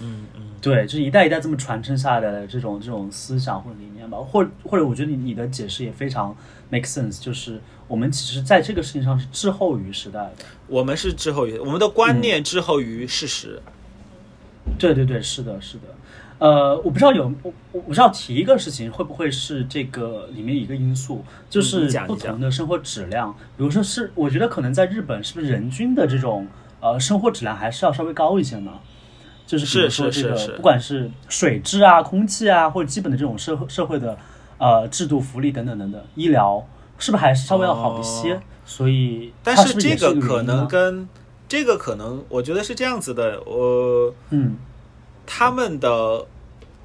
[0.00, 6.34] 嗯嗯，对，就是一代一代这么传承下来的这种这种思想或者理念吧，或或者我觉得你你的解释也非常
[6.70, 10.44] make sense，就是我们其实在这个事情上是滞后于时代的。
[10.68, 13.60] 我们是滞后于我们的观念滞后于事实。
[14.78, 15.82] 对对对，是的，是的。
[16.38, 23.34] 呃，我不知道有我我不知道提一个事情会不会是这个里面一个因素，就嗯是不同的生活质量。
[23.56, 26.46] 比如说是，我觉得可能在日本是不是人均的这种
[26.80, 28.72] 呃生活质量还是要稍微高一些呢？
[29.46, 34.16] 就是比如是说这个，是是是不管是水质啊、空气啊，或者基本的这种社会社会的
[34.58, 36.64] 呃制度、福利等等等等，医疗
[36.98, 38.34] 是不是还是稍微要好一些？
[38.34, 41.08] 哦所以但是这个个可能跟
[41.48, 43.42] 这个可能，我觉得是这样子的。
[43.46, 44.58] 我嗯
[45.30, 46.26] 他们的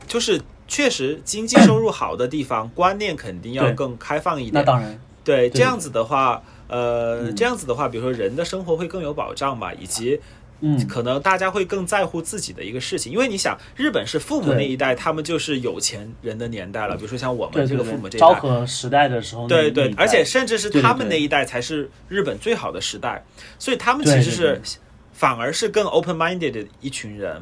[0.05, 4.55] 就是确实经济收入好的地方，观念肯定要更开放一点。
[4.55, 4.99] 那当然。
[5.23, 7.35] 对，这样子的话，呃，嗯。
[7.35, 10.19] 这样子的话，比如说人的生活会更有保障吧，以及
[10.59, 10.85] 嗯。
[10.85, 18.33] 可能大家会更在乎自己的一个事情，因为你想，日本是父母那一代，他们就是有钱人的年代了，比如说像我们这个父母这一代。
[18.33, 23.23] 和时代的时候，对对而且甚至是他们那一代才是日本最好的时代，
[23.57, 24.79] 所以他们其实对是
[25.13, 27.41] 反而是更 open minded 的一群人，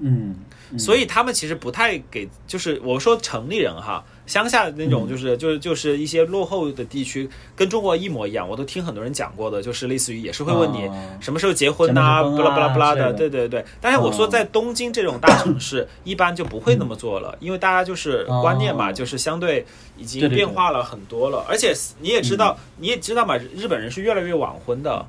[0.00, 0.34] 嗯，
[0.72, 0.78] 嗯。
[0.78, 5.08] 所以他们其实不太给，就是我说城里人哈，乡下那种嗯。
[5.08, 10.94] 就是、就是就是一些落后的地区，跟中国一模一样，我都听很多人讲过的，就是类似于也是会问你哦。
[11.20, 13.64] 什么时候结婚呐、什么时候不啦不啦不啦的，对对对。
[13.80, 14.28] 但是我说哦。
[14.28, 18.92] 在东京这种大城市， 一般就不会那么做了，因为大家就是观念嘛，哦。
[18.92, 19.64] 就是相对
[19.96, 25.06] 已经变化了很多了，而且你也知道，你也知道嘛，日本人是越来越晚婚的。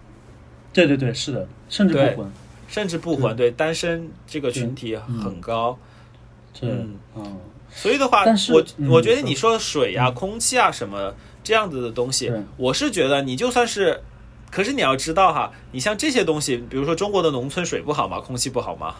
[0.71, 2.11] 对对对，是的，甚至对。
[2.11, 2.31] 不婚，
[2.69, 3.51] 甚至不婚，对。
[3.51, 5.77] 单身这个群体很高，
[6.57, 6.95] 对，嗯。
[7.15, 7.37] 嗯，
[7.71, 9.59] 所以的话，我嗯我觉得你说。
[9.59, 14.01] 水呀、空气啊什么这样子的东西，我是觉得你就算是，
[14.49, 18.19] 可是你要知道哈，你像这些东西，比如说中国的农村水不好吗？
[18.19, 18.95] 空气不好吗？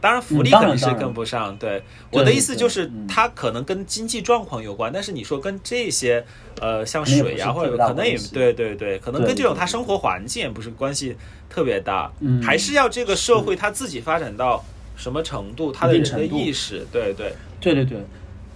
[0.00, 1.56] 当然，福利肯定是跟不上。
[1.56, 1.82] 对。
[2.10, 6.24] 对我的意思就是它可能跟经济状况有关，但是你说跟这些
[6.60, 9.56] 呃，像水啊，不是特别大或者可能也对对对，可能跟这种对。
[9.56, 11.16] 对他生活环境也不是关系
[11.48, 12.42] 特别大，嗯。
[12.42, 14.64] 还是要这个社会它自己发展到
[14.96, 17.34] 什么程度，他的人的意识，对对。
[17.60, 17.98] 对对对，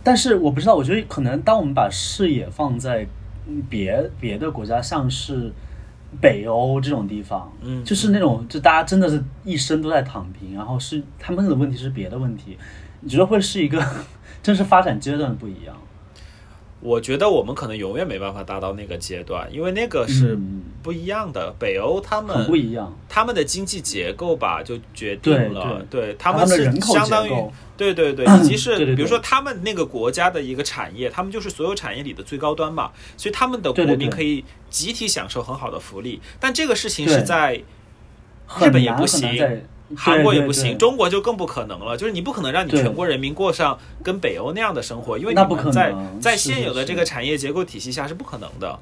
[0.03, 3.07] 但是我不知道，我觉得可能当我们把视野放在
[3.47, 5.53] 嗯别别的国家，像是
[6.21, 12.57] 北欧这种地方，嗯就是那种就大家真的是一生都在躺平，然后是他们的问题是别的问题，
[13.01, 13.85] 你觉得会是一个
[14.43, 15.75] 真是发展阶段不一样？
[16.85, 20.63] 我觉得我们可能永远没办法达到那个阶段，因为那个是嗯。
[20.85, 21.51] 不一样的。
[21.59, 27.33] 北欧他很们不一样，他们的经济结构吧，就决定了，对他们是相当于
[27.75, 36.21] 对对对，以及 是比如说他们那个国家的一个产业，他们就是所有产业里的最高端嘛，所以他们的国民可以集体享受很好的福利。
[36.39, 37.55] 但这个事情是在
[38.61, 39.39] 日本也不行。
[39.39, 39.65] 在
[39.97, 41.97] 韩国也不行，中国就更不可能了。
[41.97, 48.79] 就是你不可能让你全国人民过上跟北欧那样的生活，因为你那不可们在能在是是是现有的这个产业结构体系下是不可能的。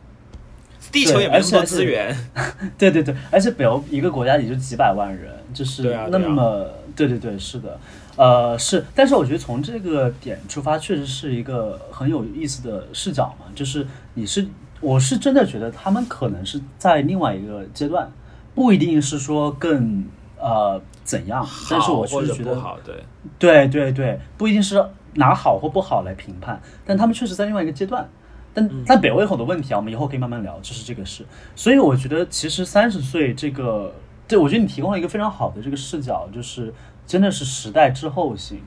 [0.91, 2.15] 地球也没那么多资源，
[2.77, 7.81] 对对对，而且北欧一个国家也就几百万人，就是那么对对对，是的，
[8.17, 14.47] 呃是，但是我觉得从这个点出发，确实是一个很有意思的视角嘛，就是你是
[14.83, 18.13] 我是真的觉得他们可能是在另外一个阶段，
[18.55, 20.05] 不一定是说更
[20.39, 23.05] 呃怎样，但是我好或确实觉得好，对。
[23.39, 24.85] 对对对，不一定是
[25.15, 28.09] 拿好或不好来评判，但他们确实在另外一个阶段。
[28.55, 31.25] 但嗯但北欧有很多问题啊，我们以后可以慢慢聊，就是这个事。
[31.57, 33.93] 所以我觉得其实三十岁这个，
[34.29, 36.73] 对我觉得你提供了一个非常好的这个视角，就是
[37.07, 38.61] 真的是时代滞后性。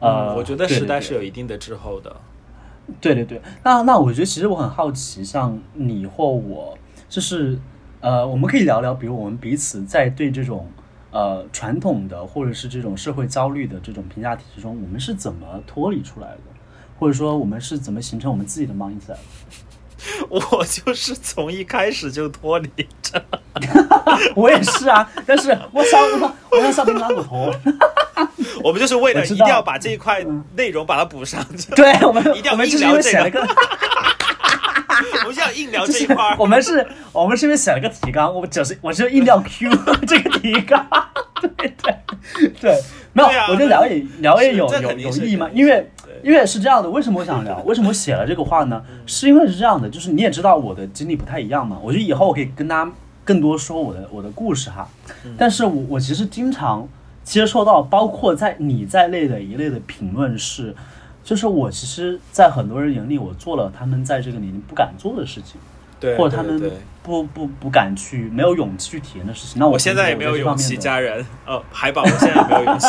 [0.00, 2.14] 呃，嗯，我觉得时代是有一定的滞后的。
[3.00, 6.76] 对对对，那那我觉得其实我很好奇，像你或我，
[7.08, 7.58] 就是
[8.00, 10.66] 呃，我们可以聊聊，比如我们彼此在对这种
[11.10, 16.42] 呃传统的或者是这种社会焦虑的这种评价体系中，我们是怎么脱离出来的，
[16.98, 19.16] 或者说我们是怎么形成我们自己的 mindset？
[20.30, 22.70] 我就是从一开始就脱离
[23.02, 23.20] 着，
[24.36, 26.00] 我也是啊，但是我想
[26.52, 27.52] 我想小兵拉过头，
[28.62, 31.74] 我们就是为了一定要把这一块内容把它补上去。
[31.74, 33.44] 对我们一定要我们就了个，
[35.22, 36.36] 我们就要硬聊这一块儿。
[36.38, 39.70] 我们是，我们是因为写了个提纲，我们只是我是硬聊 Q
[40.06, 40.86] 这个提纲，
[41.40, 42.82] 对对对，
[43.12, 45.48] 没有，啊我觉得聊也聊也有有有意义吗？
[45.52, 45.90] 因为
[46.22, 47.58] 因为是这样的，为什么我想聊？
[47.64, 48.82] 为什么我写了这个话呢？
[49.06, 52.90] 是因为是这样的，就是你也知道我的经历不太一样嘛，我觉得以后我可以跟大家
[53.24, 54.88] 更多说我的我的故事哈。
[55.36, 56.88] 但是我我其实经常
[57.22, 60.74] 接受到，包括在你在内的一类的评论是，
[61.28, 65.60] 就是我其实，在很多人眼里，我做了他们在这个年龄不敢做的事情。
[66.00, 66.58] 对，或者他们
[67.02, 69.58] 不不不敢去，没有勇气去体验的事情。
[69.60, 72.88] 那我我现在也没有勇气，家人，呃，海宝，我现在也没有勇气。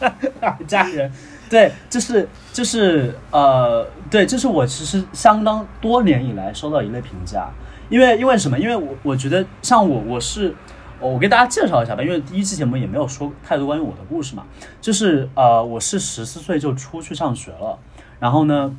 [0.66, 1.12] 家人，
[1.50, 7.50] 对，就是就是呃，对，这是我其实相当多年以来收到一类评价，
[7.90, 8.58] 因为因为什么？
[8.58, 10.54] 因为我我觉得像我我是。
[11.06, 14.44] 我给大家介绍一下吧，因为第一期节目也没有说太多关于我的故事嘛，
[14.80, 17.78] 就是呃，我是十四岁就出去上学了，
[18.18, 18.74] 然后呢，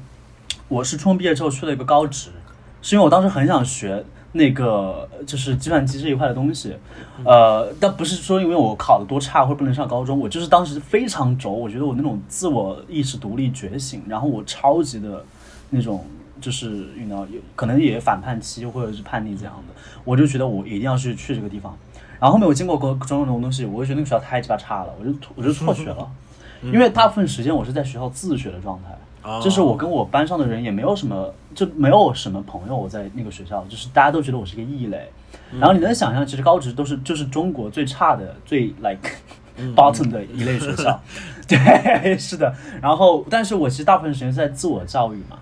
[0.67, 2.30] 我是初中毕业之后去了一个高职，
[2.82, 4.03] 是因为我当时很想学
[4.34, 6.75] 那个就是计算机这一块的东西，
[7.23, 15.23] 呃，但不是说因为我考的多差或者不能上高中，我就是当时非常轴，我觉得我那种自我意识独立觉醒，然后我超级的
[15.69, 16.05] 那种
[16.39, 19.73] 就是你知道有可能也反叛期或者是叛逆这样的，
[20.03, 21.75] 我就觉得我一定要去去这个地方。
[22.20, 26.09] 然后后面我经过各种种种东西，我就觉得那个学校太鸡巴差了，我就我就辍学了，
[26.63, 28.91] 因为大部分时间我是在学校自学的状态。
[29.24, 32.78] 哦就是我跟我班上的人也没有什么，就没有什么朋友。
[32.78, 35.09] 我在那个学校，就是大家都觉得我是个异类。
[35.59, 38.99] 然后你能想象，其实高职都是就是中国最差的、最 like
[39.76, 40.97] bottom 的一类学校。
[41.45, 42.53] 对， 是的。
[42.82, 45.38] 然后，但是我其实大部分时间是在自我教育嘛。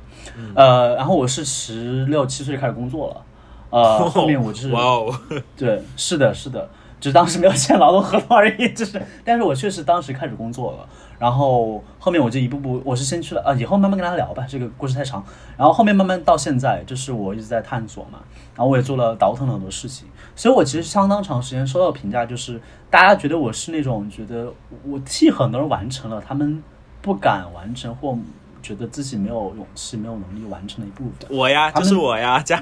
[0.55, 3.21] 呃，然后我是十六七岁开始工作了。
[3.69, 5.19] 呃，后面我就是哇哦，
[5.57, 10.87] 对，是的，是的，只是当时没有签劳动合同而已，就是，但是我确实当时开始工作了，
[11.19, 15.23] 然后后面我就一步步，我是先去了啊，以后慢慢跟大家聊吧，这个故事太长，
[15.57, 18.19] 然后后面慢慢到现在，就是我一直在探索嘛，
[18.55, 24.51] 然后我也做了倒腾了很多事情，所以我其实相当长时间收到评价就是，大家觉得我是那种觉得
[24.87, 26.63] 我替很多人完成了他们
[27.01, 28.17] 不敢完成或
[28.65, 31.29] 觉得自己没有勇气、没有能力完成的一部分。
[31.29, 32.57] 我呀，就是我呀，家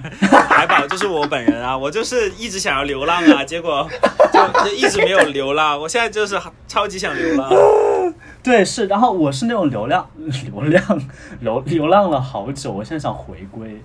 [0.49, 3.87] 海宝就是我本人啊， 我就是一直想要流浪啊，结果
[4.33, 6.37] 就就一直没有流浪，我现在就是
[6.67, 7.49] 超级想流浪。
[8.43, 11.01] 对，是，然后我是那种流浪、 流浪、
[11.39, 13.81] 流流浪了好久，我现在想回归，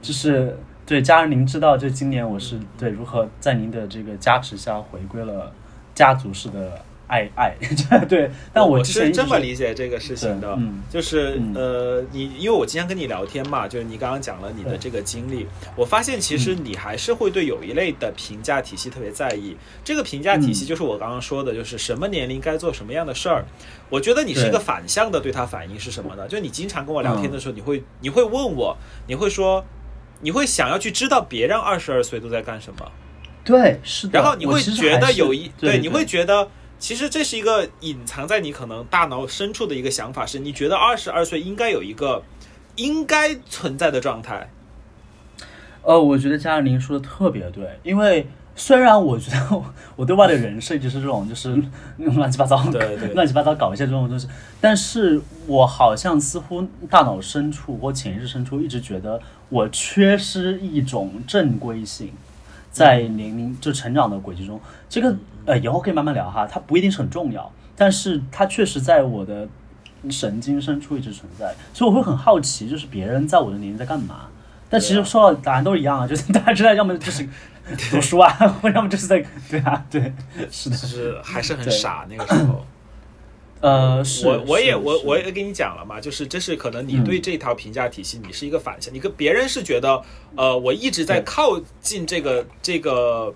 [0.00, 0.56] 就是
[0.86, 5.52] 对家人，您知道，就今年我是对如何在您的这个加持下回归了
[5.96, 7.54] 家族式的爱爱，
[8.08, 15.46] 对，但我是这么理解这个事情的，嗯就是嗯呃，你因为我今天跟你聊天嘛，就是你刚刚讲了你的这个经历，
[15.76, 19.56] 我发现其实你还是会对有一类的评价体系特别在意。
[19.84, 23.44] 这个评价体系嗯就是我刚刚说的，就是什么年龄该做什么样的事儿。
[23.88, 26.26] 我觉得你是一个反向的对他反应是什么呢？
[26.28, 28.76] 就你经常跟我聊天嗯的时候，你会你会问我，
[29.06, 29.64] 你会说。
[30.22, 32.90] 你会想要去知道别人二十二岁都在干什么，
[33.44, 36.48] 对，是的，然后你会觉得有一对，你会觉得
[36.78, 42.22] 其实这是一个隐藏在你可能大脑深处的一个想法，是你觉得二十二岁应该有一个
[42.76, 44.50] 应该存在的状态。
[45.82, 49.64] 呃，我觉得嘉玲说的特别对，因为虽然我觉得我
[49.96, 51.56] 我对外的人设就是这种，就是
[51.96, 53.08] 那种乱七八糟，对对。
[53.14, 54.28] 乱七八糟搞一些这种东西，
[54.60, 62.12] 但是我好像似乎大脑深处或潜意识深处一直觉得我缺失一种正规性，
[62.70, 65.16] 在年龄就成长的轨迹中，这个
[65.46, 69.48] 呃以后可以慢慢聊哈，它不一定是很重要，但是它确实在我的
[70.10, 74.28] 神经深处一直存在，所以我会很好奇，就是别人在我的年龄在干嘛。
[74.68, 77.26] 但其实说到答案都一样啊，就是大家知道，要么就是
[77.90, 78.28] 读书啊，
[78.60, 80.12] 或要么就是在对啊，对，
[80.50, 82.66] 是的，就是还是很傻那个时候。
[83.60, 90.02] 呃，是我我也我我也跟你讲了嘛，就是这是可能你对这套评价体系，你是一个反向，你跟别人是觉得，
[90.36, 93.32] 呃，我一直在靠近这个这个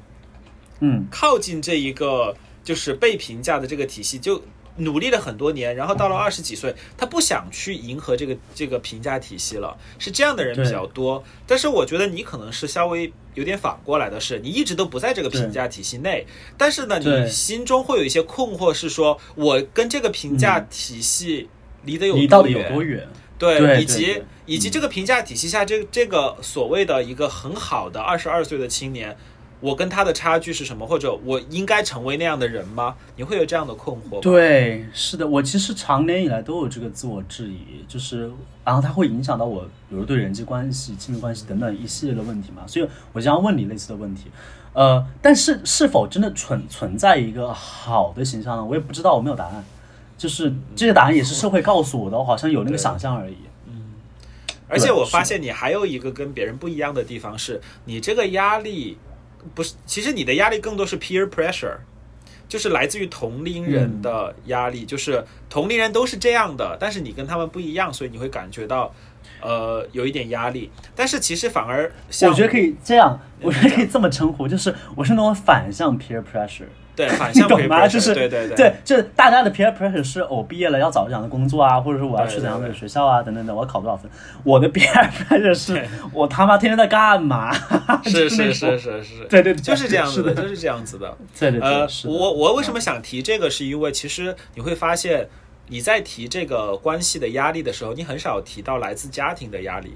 [0.81, 1.07] 嗯。
[1.11, 4.43] 靠近这一个就是被评价的这个体系，就
[4.77, 11.23] 努力了很多年，然后到了二十几岁，他不想去迎合这个这个评价体系了，是这样的人比较多。
[11.47, 16.27] 但是我觉得你可能是稍微有点反过来的是，你一直都不在这个评价体系内，
[16.57, 21.49] 但是呢，你心中会有一些困惑，是说我跟这个评价体系
[21.85, 22.69] 离得有离到底多远？
[22.69, 23.09] 有多远？
[23.39, 29.17] 对以及以及这个评价体系下，这这个所谓的一个很好的二十二岁的青年，
[29.61, 30.87] 我跟他的差距是什么？
[30.87, 32.97] 或者我应该成为那样的人吗？
[33.17, 34.19] 你会有这样的困惑吗？
[34.23, 38.31] 对，是的，我其实长年以来都有这个自我质疑，就是，
[38.65, 44.31] 然后它会影响到我，比如对人际关系、亲密关系等等一系列的问题嘛，所以我经常问你类似的问题，
[44.73, 48.65] 呃，但是是否真的存存在一个好的形象呢？
[48.65, 49.63] 我也不知道，我没有答案，
[50.17, 53.35] 就是这个答案也是社会告诉我的，我好像有那个想象而已。
[53.67, 53.85] 嗯
[54.73, 58.97] 而且我发现你还有一个跟别人不一样的地方是，你这个压力
[59.55, 61.77] 不是，其实你的压力更多是 peer pressure，
[62.49, 68.95] 就是来自于同龄人的压力，就是同龄人都是这样的，但是你跟他们不一样，所以你会感觉到
[69.41, 70.71] 呃有一点压力。
[70.95, 76.65] 但是其实反而像我觉得可以这样，我觉得可以这么称呼，就是我是那种反向 peer pressure。
[77.01, 84.11] 对 反你向吗？pressure，就是对对对，就是大家的 peer pressure 是我毕业了要找这样的工作啊，或者说我要去怎样的学校啊，等等等，我要考多少分。
[84.45, 87.51] 我的 peer pressure 是我他妈天天在干嘛？
[88.05, 91.17] 是就是是是是是，对对对就是这样子的，就是这样子的。
[91.39, 95.29] 对对对，呃，我我为什么想提这个，是因为其实你会发现，
[95.69, 99.95] 你在提这个关系的压力的时候，你很少提到来自家庭的压力。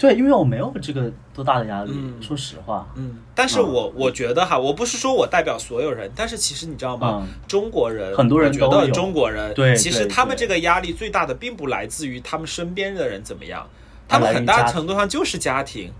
[0.00, 2.88] 对，因为我没有这个多大的压力，嗯说实话。
[2.96, 7.22] 嗯，但是我我觉得哈，我不是说我代表所有人，但是其实你知道吗？
[7.22, 13.68] 嗯中国人很多人我觉得中国人对其实他们这个压力最大的，并不来自于他们身边的人怎么样，
[14.08, 15.92] 他们很大程度上就是家庭，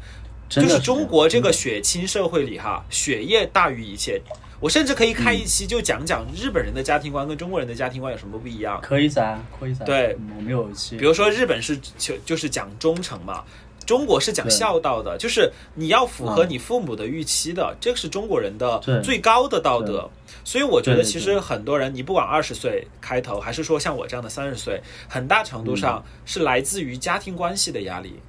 [0.49, 4.23] 就是中国这个血亲社会里哈，血液大于一切。
[4.61, 8.79] 我甚至可以开一期就讲讲日本人的家庭观跟中国人的家庭观有什么不一样。
[8.83, 9.85] 可以噻，可以噻。
[9.87, 13.43] 对嗯我们有一期，比如说日本是就就是讲忠诚嘛，
[13.87, 20.09] 中国是讲孝道的，就是你要符合嗯你父母的预期的，这个是中国人的最高的道德。
[20.45, 28.21] 所以我觉得其实很多人，你不管二十岁开头，还是说像我这样的三十岁，很大程度上是来自于家庭关系的压力，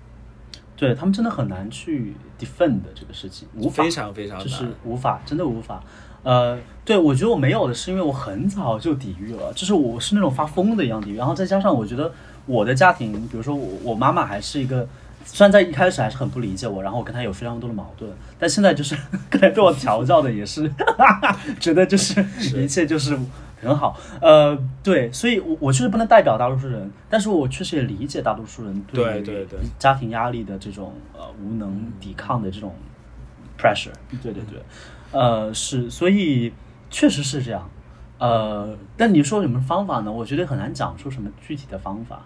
[0.75, 3.83] 对他们真的很难去 defend 这个事情，无法。
[3.83, 4.65] 非常非常就是。
[4.83, 5.81] 无法，真的无法。
[6.23, 12.11] 呃，对我觉得我没有的是因为我很早就抵御了，就是我是那种发疯的一样抵御，然后再加上我觉得
[12.45, 14.87] 我的家庭，比如说我我妈妈还是一个，
[15.25, 18.95] 虽然在一开始还是很不理解我，然后我跟他有非常多的矛盾，但现在就是
[19.29, 20.69] 可能对我调教的也是，
[21.59, 22.23] 觉得就是
[22.55, 23.17] 一切就是
[23.61, 23.97] 很好。
[24.21, 32.73] 呃，对，所以我我确实不能代表大多数人，但是我确实也理解大多数人于对对对家庭压力的这种呃无能抵抗的这种
[33.57, 33.93] pressure。
[34.21, 34.61] 对对对，
[35.11, 36.51] 呃是，所以
[36.89, 37.69] 确实是这样。
[38.17, 40.11] 呃，但你说有什么方法呢？
[40.11, 42.21] 我觉得很难讲出什么具体的方法。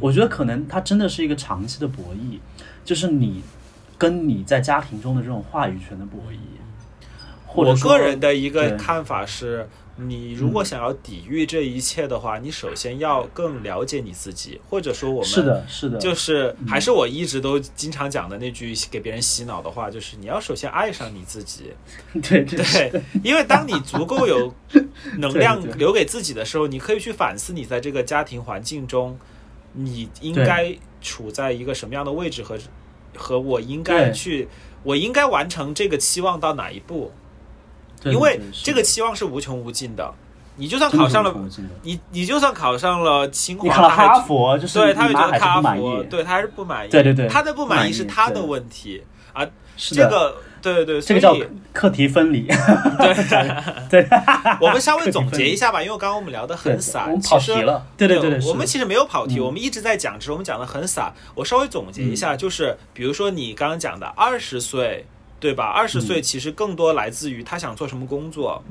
[0.00, 2.38] 我觉得可能它真的是一个长期的博弈，
[2.84, 3.42] 就是你
[3.96, 6.36] 跟你在家庭中的这种话语权的博弈。
[7.46, 9.66] 或者我个人的一个看法是，
[9.96, 21.72] 你如果想要抵御这一切的话，你首先要更了解你自己，或者说我们是的，是的，就是还是我一直都经常讲的那句给别人洗脑的话，就是你要首先爱上你自己。
[22.20, 24.52] 对对对，因为当你足够有
[25.16, 29.18] 能量留给自己的时候，你可以去反思你在这个家庭环境中，
[29.76, 32.58] 你应该处在一个什么样的位置和
[33.16, 34.48] 和我应该去，
[34.82, 37.12] 我应该完成这个期望到哪一步？
[38.04, 40.12] 因为这个期望是无穷无尽的。
[40.58, 41.34] 你就算考上了
[41.82, 46.90] 你你就算考上了清华，哈佛，就是对，他会觉得哈佛，对他还是不满意。
[46.90, 49.02] 对对对他的不满意是他的问题
[49.34, 49.46] 啊。
[49.76, 50.34] 这个，
[50.74, 51.36] 对对对，这个叫
[51.72, 52.46] 课题分离。
[52.46, 53.14] 对
[54.02, 54.06] 对，
[54.60, 57.86] 我们稍微总结一下吧，因为刚刚我们聊得很散，们跑其实题了。
[57.96, 61.12] 对对对对，我们其实没有跑题，嗯我们一直在讲，只是我们讲的很散。
[61.34, 65.06] 我稍微总结一下，就是比如说你刚刚讲的二十岁，
[65.38, 65.66] 对吧？
[65.66, 68.62] 二十嗯岁其实更多来自于他想做什么工作，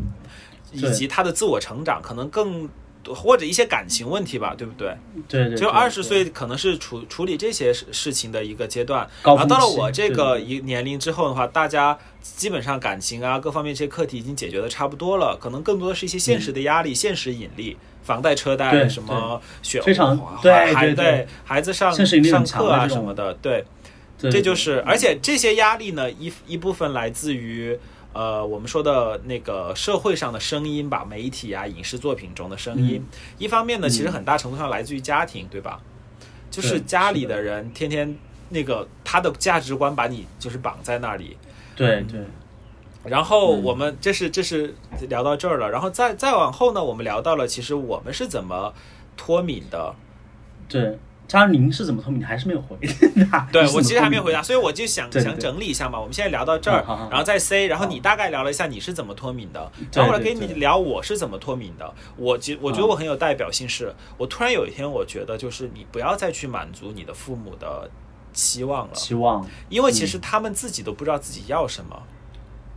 [0.72, 2.68] 以及他的自我成长，可能更
[3.14, 4.96] 或者一些感情问题吧，对不对？
[5.28, 21.28] 对对，就对二十岁可能是处处理这些事事情的一个阶段，然后到了我这个一年龄之后的话，大家基本上感情啊各方面这些课题已经解决的差不多了，可能更多的是一些现实的压力、现实引力，房贷、车贷什么学非常对孩对对。
[21.44, 23.64] 孩子上上课啊什么的，对，
[24.20, 27.78] 对这就是，而且这些压力呢，一一部分来自于
[28.16, 33.04] 呃我们说的那个社会上的声音吧，媒体啊、影视作品中的声音。
[33.04, 35.82] 嗯一方面呢，其实很大程度上来自于家庭，对吧？
[36.50, 38.18] 就是家里的的人天天
[38.50, 41.36] 那个他的价值观把你就是绑在那里。
[41.76, 42.22] 对对
[43.04, 44.74] 然后嗯我们这是这是
[45.10, 48.74] 聊到这儿了，然后再再往后呢，我们聊到了其实我们是怎么
[49.18, 49.94] 脱敏的。
[50.70, 50.98] 对。
[51.28, 52.22] 加上您是怎么脱敏？
[52.22, 52.78] 你还是没有回
[53.32, 53.48] 答。
[53.52, 56.00] 对我其实还没有回答，所以我就想想整理一下嘛。
[56.00, 61.94] 我们现在聊到这儿嗯好好好，然后再 C，然后你大概聊了一下你是怎么脱敏的，然后我来跟你聊我是怎么脱敏的。
[62.16, 67.90] 我觉我觉得嗯我很有代表性是，我突然有一天我觉得就是你不要再去满足你的父母的
[68.32, 72.04] 期望了，期望因为其实他们自己都不知道自己要什么。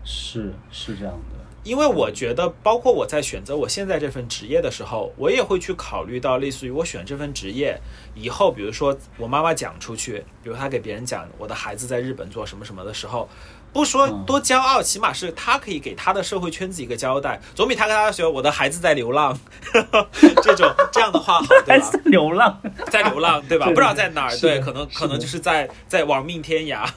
[0.05, 1.39] 是是这样的。
[1.69, 7.79] 因为我觉得，包括我在选择我现在这份职业的时候，我也会去考虑到，类似于我选这份职业
[8.15, 13.29] 以后，比如说我妈妈讲出去，比如她给别人讲我的孩子在日本做什么什么的时候，
[13.71, 19.39] 不说嗯多骄傲，起码是她可以给她的社会圈子一个交代，总比她跟她说我的孩子在流浪
[20.43, 21.99] 这种这样的话好，对吧还是？
[22.07, 23.67] 流浪，在流浪，对吧？
[23.67, 26.89] 不知道在哪儿，对，可能可能就是在在亡命天涯。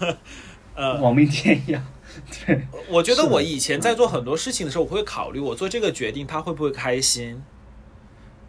[0.73, 1.77] 呃，亡命天涯。
[2.45, 7.41] 对， 我觉得我以前在做很多事情的时候，我会考虑我做这个决定他会不会开心，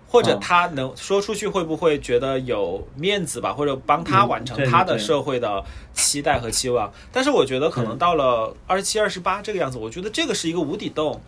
[0.08, 0.38] 或者哦。
[0.40, 6.92] 他能说出去会不会觉得有面子吧，或者帮他嗯完成他的社会的期待和期望。
[7.10, 11.20] 但是我觉得可能到了二十七、二十八这个样子，我觉得这个是一个无底洞，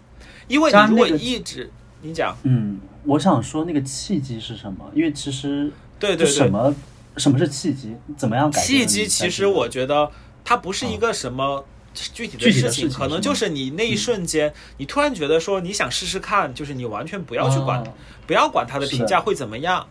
[0.48, 1.70] 因为你如果加那个一直
[2.02, 2.36] 你讲。
[2.42, 4.90] 嗯，我想说那个契机是什么？
[4.94, 6.74] 因为其实对对对，什么
[7.16, 7.94] 什么是契机？
[8.16, 10.10] 怎么样改契机其实我觉得
[10.44, 11.64] 它不是一个什么
[11.94, 17.92] 具体的事情，可能就是你那一瞬间，你突然觉得说你想试试看，就是你完全不要去管，哦
[18.26, 19.86] 不要管他的评价会怎么样，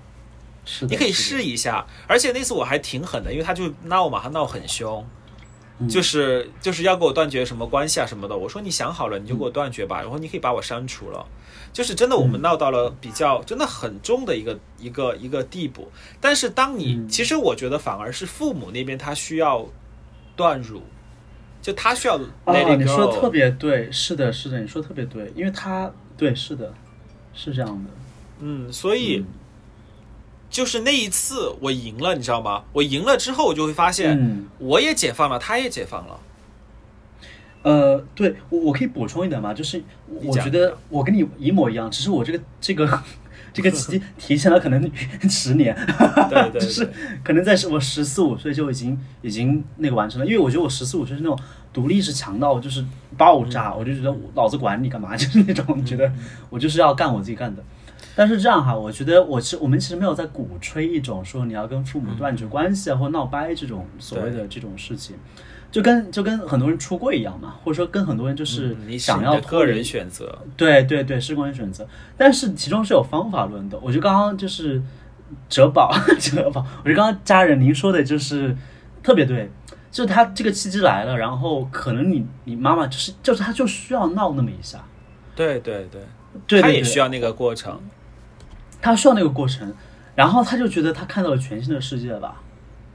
[0.66, 1.86] 是，你可以试一下。
[2.08, 5.06] 而且那次我还挺狠的，因为他就闹嘛，他闹很凶。
[5.80, 5.90] 嗯。
[5.90, 11.26] 就是就是要给我断绝什么关系啊什么的，我说你想好了你就给我断绝吧，嗯然后你可以把我删除了，
[11.72, 15.92] 就是真的我们闹到了比较真的很重的一个一个一个地步。
[16.22, 17.08] 但是当你、嗯。
[17.08, 19.66] 其实我觉得反而是父母那边他需要
[20.36, 20.82] 断乳，
[21.64, 23.30] 就他需要 let 哦，it 你说的特。
[23.30, 26.74] 别对，是的，是的，你说的特别对，因为他对，是的，
[27.34, 27.90] 是这样的，
[28.42, 29.26] 嗯，所以嗯
[30.50, 32.66] 就是那一次我赢了，你知道吗？
[32.74, 36.20] 我赢了之后，我就会发现嗯，我也解放了，他也解放了。
[37.64, 39.54] 呃，对我我可以补充一点吗？
[39.54, 39.82] 就是
[40.22, 42.86] 我觉得我跟你一模一样，只是我这个这个
[43.54, 44.92] 这个 期提前了可能
[45.30, 45.74] 十年，
[46.30, 46.90] 对对 就是
[47.24, 51.38] 可能在我十四五岁就已经已经那个完成了，因为我觉得我十四五岁是那种
[51.72, 52.84] 独立意识强到就是
[53.18, 53.78] 爆炸，嗯。
[53.78, 56.12] 我就觉得我老子管你干嘛， 就是那种觉得
[56.50, 57.64] 我就是要干我自己干的。
[58.16, 65.16] 但是这样哈，我觉得我其实我们其实没有在鼓吹一种说你要跟父母断绝关系啊，或闹掰这种所谓的这种事情，
[65.74, 70.38] 就跟就跟很多人出柜一样嘛，或者说跟很多人就是想要个人选择。
[70.56, 73.80] 对对对，是个人选择，但是其中是有方法论的。
[73.80, 74.80] 我觉得刚刚就是
[75.50, 78.56] 哲宝， 哲宝，我觉得刚刚家人您说的就是
[79.02, 79.50] 特别对，
[79.90, 84.78] 就是他这个契机来了，然后可能你你妈妈就是就是他就需要闹那么一下，
[85.36, 86.02] 对对对，
[86.46, 87.82] 对对他也需要那个过程。
[88.80, 89.74] 他需要那个过程，
[90.14, 92.43] 然后他就觉得他看到了全新的世界吧。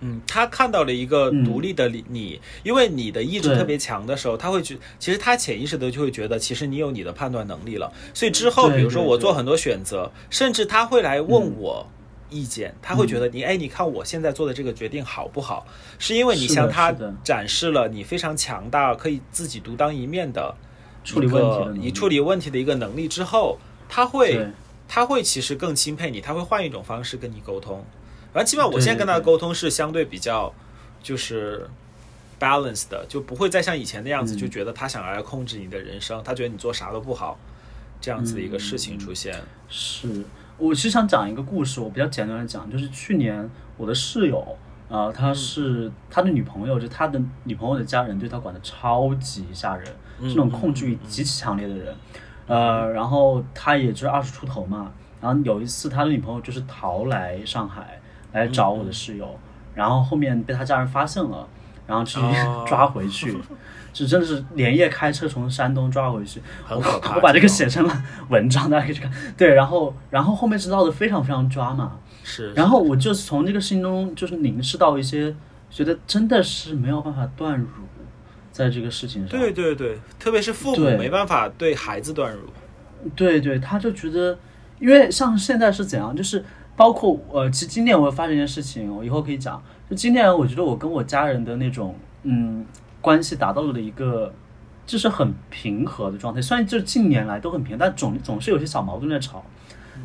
[0.00, 1.44] 嗯，他看到了一个嗯。
[1.44, 7.90] 独立的你，你因为你的意志特别强的时候，他会觉，其实他潜意识的就会觉得，其实你有你的判断能力了。
[8.12, 11.86] 所以之后，比如说我做很多选择，甚至他会来问我
[12.30, 15.66] 意见，他会嗯觉得你，哎，你看我现在做的这个决定好不好？
[15.98, 16.94] 是因为你向他
[17.24, 20.54] 展示了你非常强大，可以自己独当一面的
[21.02, 24.46] 处理问题的你处理问题的一个能力之后，他会
[24.86, 27.84] 他会其实更钦佩你，他会换一种方式跟你沟通。
[28.32, 30.52] 反正起码我现在跟他的沟通是相对比较
[31.02, 31.68] 就是
[32.38, 37.38] balance 的，就不会再像以前那样子，嗯就觉得他想要来控制你的人生，他觉得你做啥都不好，
[38.00, 39.34] 这样子的一个事情出现。
[39.68, 40.24] 是，
[40.56, 44.56] 我是想讲一个故事，我比较简单的讲，就是去年我的室友，
[44.88, 49.86] 呃，他是他的女朋友，就他的女朋友的家人对他管的超级吓人，
[50.20, 51.94] 是那种控制欲极其强烈的人，
[52.46, 58.00] 呃，然后他也就是二十出头嘛，然后有一次他的女朋友就是逃来上海
[58.32, 59.38] 来找我的室友，
[59.74, 61.48] 然后后面被他家人发现了，
[61.86, 63.36] 然后去哦 抓回去。
[63.90, 69.10] 就真的是连夜开车从山东抓回去，很可怕我把这个写成了文章，大家可以去看。
[69.36, 75.34] 对，然后然后后面是闹得非常非常抓嘛，是，然后我就是从这个事情中就是凝视到一些，
[75.68, 77.66] 觉得真的是没有办法断乳，
[78.52, 79.36] 在这个事情上。
[79.36, 82.42] 对对对，特别是父母没办法对孩子断乳。
[83.16, 84.38] 对对，他就觉得，
[84.78, 86.44] 因为像现在是怎样，就是
[86.78, 89.60] 包括呃，其实今年我发生一件事情，我以后可以讲。
[89.90, 92.64] 就今年我觉得我跟我家人的那种嗯
[93.00, 94.32] 关系达到了一个
[94.86, 99.44] 就是很平和的状态，虽然就是近年来都很平，但总总是有些小矛盾在吵。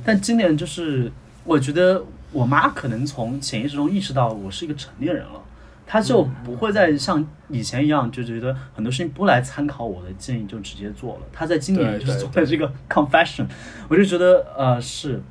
[0.04, 1.12] 但今年就是
[1.44, 5.40] 我觉得我妈可能从潜意识中意识到我是一个成年人了。
[5.86, 11.22] 她就不会再像以前一样，就觉得很多事情不来参考我的建议就直接做了。
[11.32, 13.46] 她在今年就是对做了这个 confession，
[13.90, 15.22] 我就觉得呃是，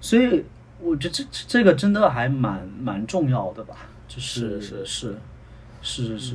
[0.00, 0.44] 所以
[0.86, 3.74] 我觉得这这这个真的还蛮蛮重要的吧，
[4.06, 5.16] 就是是是是
[5.82, 6.34] 是是是，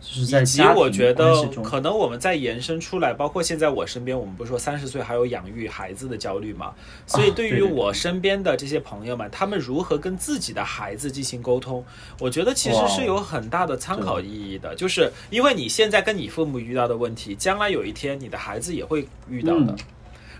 [0.00, 6.72] 就是在以及家庭我觉得可能我们在延伸出来，包括现在我身边，我们不是说三十岁还有养育孩子的焦虑嘛？
[7.06, 11.84] 所以对于我身边的这些朋友们，他们如何跟自己的孩子进行沟通，
[12.18, 14.74] 我觉得其实是有很大的参考意义的。
[14.74, 19.72] 就是因为你现在跟你父母遇到的问题，将来有一天你的孩子也会遇到的。
[19.72, 19.76] 嗯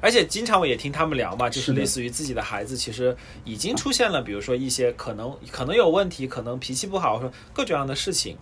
[0.03, 8.37] 而且经常我也听他们聊嘛，就是类似于自己的孩子其实已经出现了，比如说一些可能可能有问题，可能脾气不好，说各种各样的事情。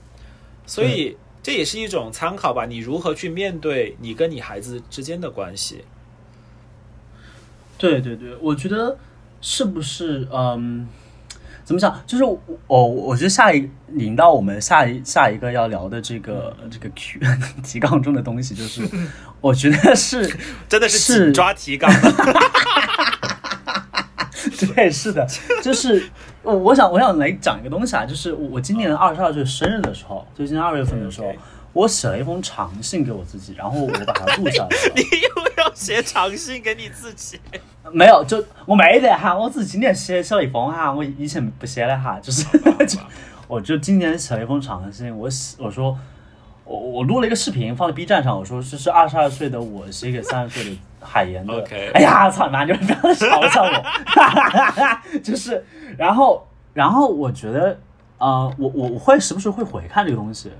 [0.67, 2.67] 所以这也是一种参考吧。
[2.67, 5.85] 你如何去面对你跟你孩子之间的关系？
[7.77, 8.99] 对对对，我觉得
[9.41, 10.87] 是不是嗯，
[11.71, 12.03] 怎么讲？
[12.05, 17.21] 就是我我我觉得下一引到我们下一下一个要聊的这个这个 Q
[17.63, 18.83] 提纲中的东西，就是
[19.41, 20.29] 我觉得是
[20.69, 22.13] 真的是是紧抓提纲的。
[24.75, 25.25] 对，是的，
[25.63, 26.11] 就是
[26.43, 31.33] 我我想我想来讲一个东西啊，就是我我今年二十二岁生日的时候，就今年二月份的时候
[31.73, 34.93] 我写了一封长信给我自己，然后我把它录下来了。
[34.97, 37.39] 你又要写长信给你自己？
[37.93, 42.45] 没有，就我没得哈，我只是今年写写了一封哈，我以前不写的哈，就是
[42.87, 42.99] 就
[43.49, 45.97] 我 就今年写了一封长信，我写我说
[46.65, 51.53] 我我录了一个视频放在 B 站上，我说这是二十二岁的我写给三十岁的海岩的。
[51.55, 52.65] OK 哎呀，操你妈！
[52.65, 55.65] 你们不要嘲笑我， 就是
[55.99, 57.79] 然后然后我觉得
[58.19, 60.53] 呃，我我我会时不时会回看这个东西，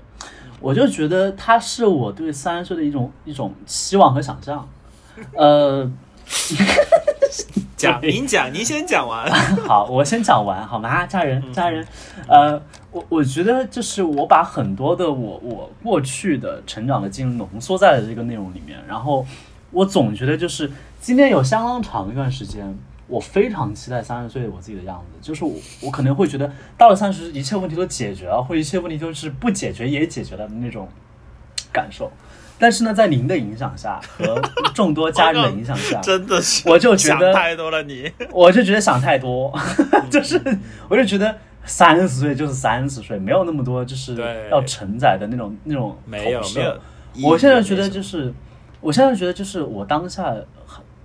[0.59, 4.67] 我就觉得它是我对三十岁的一种一种期望和想象，
[5.35, 5.89] 呃。
[7.77, 9.29] 讲，您讲，您先讲完。
[9.67, 11.05] 好，我先讲完好吗？
[11.05, 11.85] 家人，家人，
[12.27, 12.61] 呃，
[12.91, 19.25] 我我觉得就是我把很多的我我过去的成长的经历浓缩在了这个内容里面，然后
[19.71, 22.77] 我总觉得就是今天有相当长一段时间，
[23.07, 30.87] 我非常期待三十岁的我自己的样子，就是我我可能会觉得到了三十，一切问题都解决了，或者一切问题就是不解决也解决了的那种
[31.71, 32.11] 感受。
[32.61, 34.39] 但是呢，在您的影响下和
[34.75, 38.11] 众多家人的影响下， 真的是，我就觉得想太多了你。
[38.31, 39.51] 我就觉得想太多，
[40.11, 40.39] 就是
[40.87, 41.35] 我就觉得
[41.65, 44.15] 三十岁就是三十岁，没有那么多就是
[44.51, 46.59] 要承载的那种那种没有投射。
[46.59, 48.31] 没有，我现在觉得就是，
[48.79, 50.33] 我现在觉得就是我当下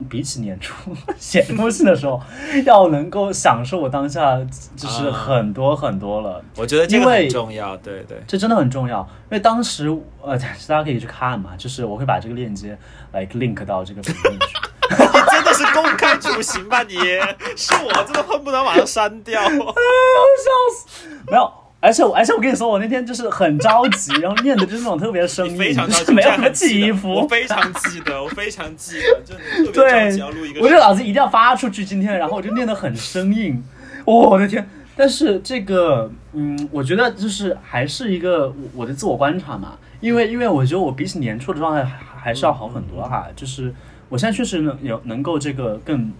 [0.08, 0.74] 比起年初
[1.18, 2.20] 写东西的时候，
[2.64, 4.38] 要能够享受我当下
[4.76, 6.42] 就是啊很多很多了。
[6.56, 7.76] 我觉得这个因为很重要。
[7.78, 9.88] 对对，这真的很重要，因为当时
[10.22, 12.76] 呃，大家可以去看嘛，就是我会把这个链接
[13.12, 14.46] 来 link 到这个评论区。
[14.88, 14.96] 你
[15.32, 16.94] 真的是公开处刑吧你？
[17.56, 19.40] 是我真的恨不得把它删掉。
[19.42, 27.12] 啊，笑死没有，而且我而且我跟你说，我那天就是很着急，然后念的就是那种特别生硬，非常着急，就是没有什么起伏。
[27.12, 30.60] 我非常记得， 我非常记得，真的特别着对急要录一，个。
[30.60, 33.62] 我就脑子一定要发出去今天，然后我就念得很生硬，
[34.04, 34.68] 哦我的天！
[34.96, 43.72] 但是这个，嗯，我觉得就是还是一个我我的自我观察嘛，因为因为我觉得我比起年初的状态还还是要好很多哈，就是
[44.08, 46.10] 我现在确实能有能够这个更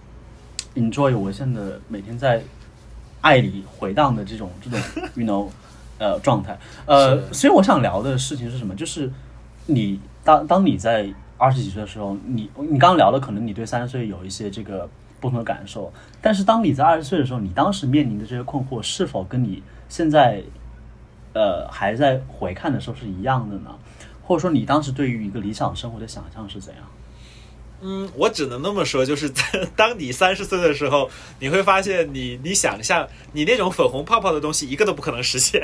[0.75, 2.43] enjoy 我现在每天在
[3.27, 4.79] 爱里回荡的这种这种
[5.15, 5.49] you know
[5.99, 8.73] 呃状态，呃，所以我想聊的事情是什么？
[8.73, 9.11] 就是
[9.65, 20.41] 你当当你在二十几岁的时候，你你刚刚聊的可能你对三十岁有一些这个不同的感受，但是当你在二十岁的时候，你当时面临的这些困惑，是否跟你现在
[21.33, 23.71] 呃还在回看的时候是一样的呢？
[24.23, 26.83] 或者说你当时对于一个理想生活的想象是怎样？
[27.81, 29.43] 嗯，我只能那么说，就是在
[29.75, 31.09] 当你三十岁的时候，
[31.39, 35.61] 你会发现你你想象你那种粉红泡泡的东西，一个都不可能实现，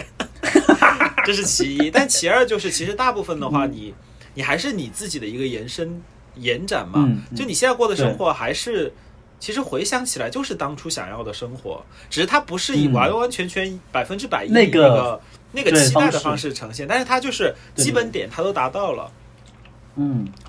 [1.26, 1.90] 这是其一。
[1.90, 3.94] 但其二就是，其实大部分的话，你
[4.36, 6.02] 你还是你自己的一个延伸
[6.36, 7.10] 延展嘛。
[7.36, 8.94] 就你现在过的生活，还是
[9.40, 12.94] 其实回想起来就是当初想要的生活，只是它不是以嗯。
[12.94, 15.20] 完完全全百分之百那个
[15.52, 16.54] 那个期待的方式。
[16.54, 19.10] 呈现，但是它就是基本点它都达到了。
[19.10, 19.23] 嗯，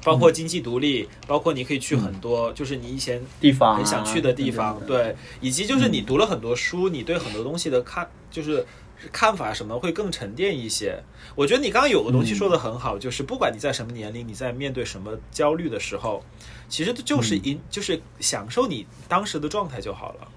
[0.03, 8.67] 包括经济独立，包括你可以去很多，就是你以前地方啊很想去的地方，对，以及就是你读了很多书，你对很多东西的看，就是
[9.13, 10.99] 看法什么会更沉淀一些。
[11.35, 16.23] 我觉得你刚刚有个东西说的很好，就是不管你在什么年龄，你在面对什么焦虑的时候，
[16.69, 20.29] 其实就是因、就是享受你当时的状态就好了。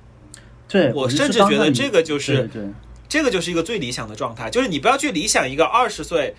[0.67, 2.49] 对我甚至觉得这个就是
[3.07, 6.35] 这个就是一个最理想的状态，就是你不要去理想一个二十岁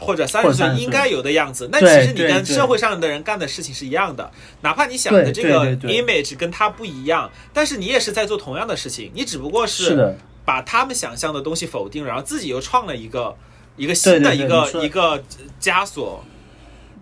[0.00, 1.68] 或者三或者30岁十岁应该有的样子。
[1.70, 4.30] 那其实你跟社会上的人干的事情是一样的，
[4.62, 13.36] 哪怕你想的这个 image 跟他不一样，但是你也是在做同样的事情，你只不过是，把他们想象的东西否定，然后自己又创了一个
[13.76, 15.22] 一个新的一个一个
[15.60, 16.24] 枷锁。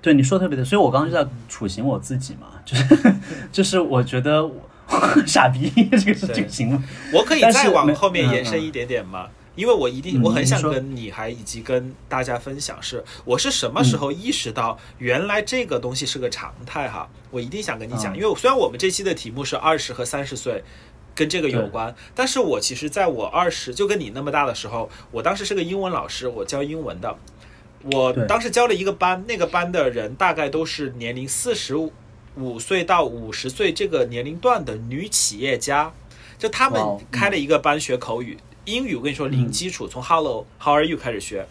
[0.02, 3.14] 对你说得特别对，所以我刚刚就在处刑我自己嘛，就是
[3.50, 4.54] 就是我觉得我
[5.26, 6.78] 傻逼，这个是对这个行为，
[7.12, 9.26] 我可以再往后面延伸一点点吗？
[9.58, 17.06] 因为我一定，嗯我很想跟你还以及跟大家分享是，我是什么时候意识到原来这个东西是个常态哈？
[17.30, 20.64] 我一定想跟你讲，嗯因为虽然我们这期的题目是二十和三十岁。
[21.18, 27.12] 跟这个有关，但是我其实在我二十就跟你那么大的时候，我当时是个英文老师，我教英文的，
[27.90, 31.74] 我当时教了一个班，那个班的人大概都是年龄四十
[32.36, 35.92] 五岁到五十岁这个年龄段的女企业家，
[36.38, 36.80] 就他们
[37.10, 38.38] 开了一个班学口语，
[38.68, 41.46] 英语我跟你说零基础，从 Hello How are you 开始学。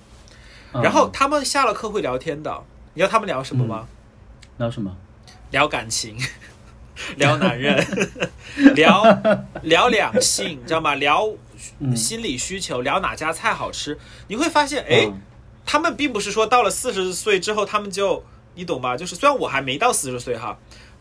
[0.73, 2.63] 嗯然后他们下了课会聊天的，
[2.93, 3.87] 你知道他们聊什么吗？
[4.57, 4.95] 聊什么？
[5.49, 6.17] 聊感情，
[7.15, 7.83] 聊男人，
[8.75, 9.03] 聊
[9.63, 10.93] 聊两性，你知道吗？
[10.95, 11.29] 聊
[11.79, 13.97] 嗯心理需求，聊哪家菜好吃。
[14.27, 15.21] 你会发现，哎，嗯
[15.65, 18.23] 他们并不是说到了四十岁之后，他们就
[18.55, 18.95] 你懂吧？
[18.97, 20.57] 就是虽然我还没到四十岁哈，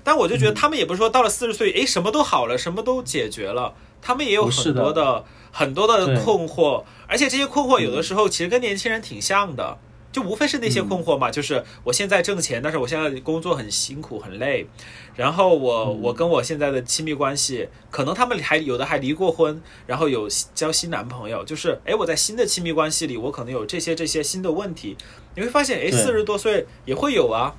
[0.06, 9.78] 但我就嗯觉得他们也不是说到了四十岁，哎，什么都好了，什么都解决了，他们也有很多的很多的困惑，而且这些困惑有的时候其实跟年轻人挺像的。
[10.12, 14.66] 就无非是那些困惑嘛，就是我现在挣钱，但是我现在工作很辛苦很累，
[15.14, 24.96] 然后我、我跟我现在的亲密关系，可能他们还有的还离过婚，然后有交新男朋友，就是哎，我在新的亲密关系里，我可能有这些这些新的问题，
[25.34, 27.54] 你会发现，哎，四十多岁也会有啊，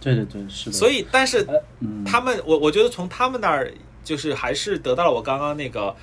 [0.00, 0.76] 对对对，是的。
[0.76, 1.46] 所以但是
[1.80, 3.72] 嗯，他们，我我觉得从他们那儿
[4.04, 5.94] 就是还是得到了我刚刚那个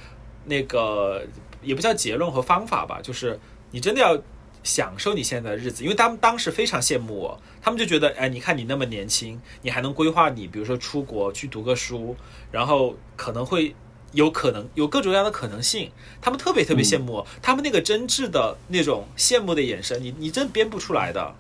[0.46, 1.26] 那个
[1.62, 3.40] 也不叫结论和方法吧，就是
[3.72, 4.18] 你真的要
[4.64, 12.16] 享受你现在的日子，因为他们当时非常羡慕我，他们就觉得，哎，你看你那么年轻，你还能规划你，比如说出国去读个书，
[12.52, 13.76] 然后可能会。
[14.12, 15.92] 有可能有各种各样的可能性，
[16.22, 21.36] 他们特别特别羡慕我，他们那个真挚的那种羡慕的眼神，你你真编不出来的，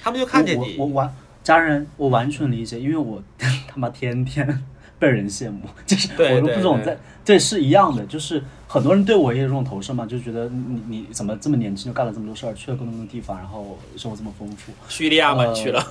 [0.00, 4.64] 他们就看见你，我我我完家人，我完全理解，因为我 他妈天天
[4.98, 14.72] 被人羡慕， 就是我都不对对对这种在对是一样的，就是很多人对我也有这种投射嘛，就觉得你你怎么这么年轻就干了这么多事儿，去了更多的地方，然后生活这么丰富。
[14.88, 15.84] 叙利亚嘛去了，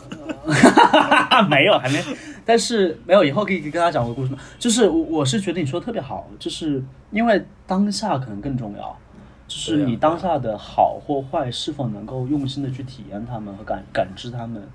[1.49, 2.03] 没有，还没，
[2.43, 4.39] 但是没有，以后可以跟大家讲个故事嘛。
[4.57, 8.97] 就是我我是觉得你说的特别好，就是因为当下可能更重要，
[9.47, 14.67] 就是你当下的好或坏是否能够用心的去体验他们和感感知他们。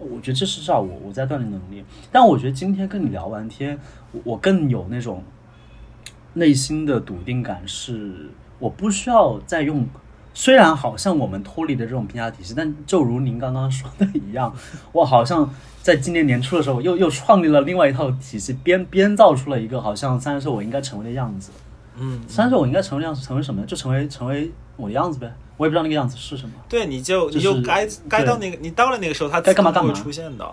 [0.00, 3.78] 我觉得这是至少我我在锻炼能力，但我觉得今天跟你聊完天，
[4.12, 5.22] 我我更有那种
[6.34, 9.86] 内心的笃定感是，我不需要再用。
[10.32, 14.54] 虽然好像我们脱离了这种评价体系，但就如您刚刚说的一样，
[14.92, 21.50] 我好像在今年年初的时候又又创立了另外一套体系，编编造出了一个好像三十岁我应该成为的样子。
[21.98, 23.66] 嗯，三十岁我应该成为样子，成为什么呢？
[23.66, 25.34] 就成为成为我的样子呗。
[25.60, 26.54] 我也不知道那个样子是什么。
[26.70, 30.50] 对，你就就你就是该该到那个，你到了那个时候，他该干嘛干嘛出现的。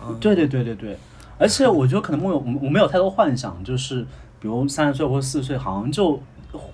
[0.00, 0.98] 嗯对对对对对，
[1.38, 4.00] 而且我觉得可能没有我没有太多幻想，就是
[4.40, 6.18] 比如三十岁或者四十岁，好像就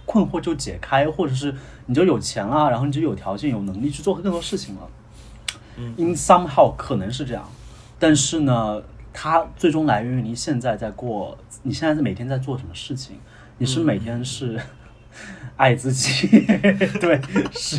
[0.06, 1.52] 困惑就解开，或者是
[1.86, 4.88] 你就有钱了，然后你就有条件、有能力去做更多事情了。
[5.76, 7.48] 嗯，in somehow 可能是这样，
[7.98, 8.80] 但是呢，
[9.12, 13.16] 它最终来源于你现在在过，你现在是每天在做什么事情，
[13.58, 14.60] 你是每天是
[15.60, 16.26] 爱自己，
[16.98, 17.20] 对，
[17.52, 17.78] 是。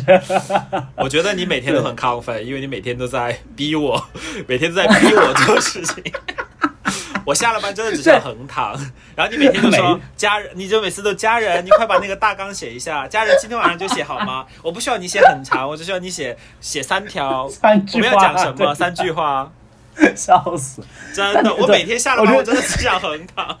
[0.94, 4.00] 我觉得你每天都很亢奋，因为你每天都在逼我，
[4.46, 6.00] 每天都在逼我做事情。
[7.26, 8.72] 我下了班真的只想横躺，
[9.16, 14.46] 然后你每天都说家人，你就每次都家人，你快把那个大纲写一下，家人今天晚上就写好吗？
[14.62, 18.72] 我不需要你写很长，我只需要你写写三条，三句我们要讲什么？
[18.74, 19.50] 三句话，
[20.14, 20.82] 笑死！
[21.12, 23.58] 真的，我每天下了班，我真的只想横躺。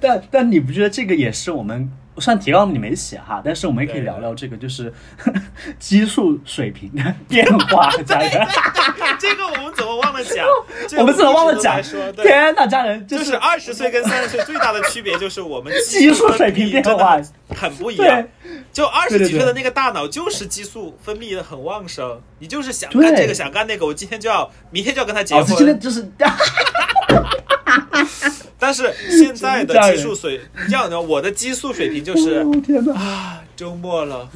[0.00, 4.92] 但但你不觉得这个也是我们虽然提纲你没写哈，但是我们也可以聊聊这个，就是
[5.78, 8.46] 激素水平的变化， 家人。
[9.20, 10.46] 这个我们怎么忘了讲？
[10.88, 11.80] 这个我们怎么忘了讲
[12.16, 17.24] 天呐，家人就是是二十岁跟三十岁最大的区别就是我们激素水平变化很
[17.56, 18.26] 很不一样。
[18.72, 25.80] 就二十几岁的那个大脑就是激素分泌的很旺盛，你就是想干这个想干那个，我今天就要，明天就要跟他结哦，这真的婚。
[25.80, 26.02] 就是
[28.58, 34.28] 但是现在的激素水，这样的我的激素水平就是哦天呐，啊，周末了，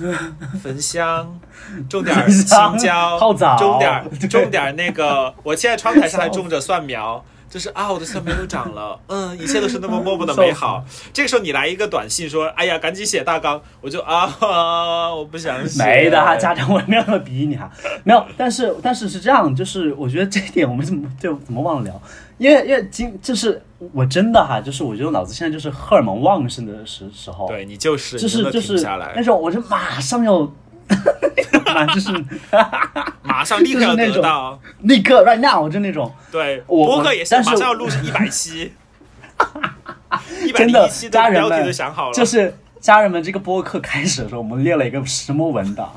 [0.63, 1.41] 焚香，
[1.91, 7.25] 种点儿青椒，种点儿种点儿那个，我现在窗台上还种着蒜苗。
[7.53, 10.83] 就是啊，我的蒜苗又长了， 嗯，一切都是那么默默的美好。
[11.13, 14.35] 这个时候你来一个短信说，哎呀，赶紧写大纲，我就啊，
[15.15, 15.85] 我不想写。
[15.85, 17.71] 没的哈，家长我没有那么逼你哈，
[18.05, 22.03] 没有，但是但是是这样，就是我觉得这一点我们怎么就怎么忘了聊，
[22.43, 23.63] 因为因为今就是
[23.93, 30.41] 我真的哈，就是我觉得我脑子现在就是荷尔蒙旺盛的时时候，对你就是就是就是那，种我就马上要，
[31.65, 32.11] 妈 就是
[33.23, 34.61] 马上立刻那种得到。
[34.81, 36.13] 立刻 right now 就那种。
[36.33, 38.73] 对，我播客也是但是马上要录一百期，
[40.45, 45.93] 一百真的零一期的家人标题们都想好了，就是家人们，这个播客开始的时候，我们列了一个什么文档？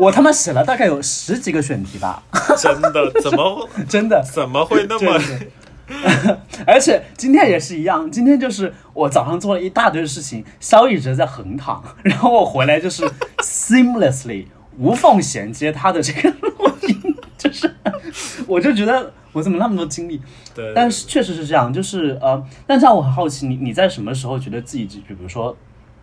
[0.00, 2.20] 我他妈写了大概有十几个选题吧，
[2.58, 4.20] 真的怎么真的。
[4.22, 5.16] 怎么会那么
[6.66, 13.04] 而且今天也是一样，今天就是我早上做了一大堆事情，肖一直在横躺， 然后我回来就是
[13.38, 14.46] seamlessly
[14.78, 17.72] 无缝衔接他的这个录音，就是
[18.48, 20.20] 我就觉得我怎么那么多精力？
[20.54, 20.72] 对？
[20.74, 25.56] 但是确实是这样，就是呃，但这样我很好奇，你你在什么时候觉得自己就比如说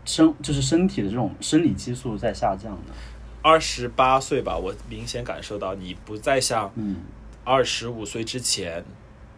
[0.05, 2.93] 身就是身体的这种生理激素在下降呢？
[3.41, 6.97] 二十八岁吧，我明显感受到你不再像嗯，
[7.43, 8.83] 二十五岁之前，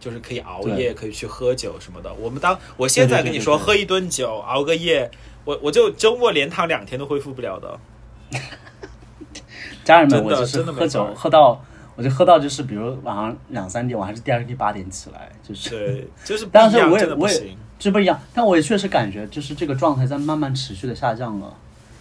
[0.04, 2.12] 就是可以熬夜，可以去喝酒什么的。
[2.12, 5.10] 我们当我现在跟你说对对对对喝一顿酒，熬个夜，
[5.46, 7.78] 我我就周末连躺两天都恢复不了的。
[9.82, 11.64] 家人们，真的我就是喝酒喝到，
[11.96, 17.56] 我就喝到就是比如晚上两三点，我还是第二天八点起来，就是对，就是不 但是我也我也行。
[17.78, 21.54] 这不一样，但我也确实感觉就是这个状态在慢慢持续的下降了。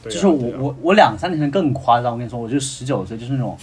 [0.03, 3.57] 就是我、啊我我两三年前更夸张，我跟你说，我就十九岁，就是那种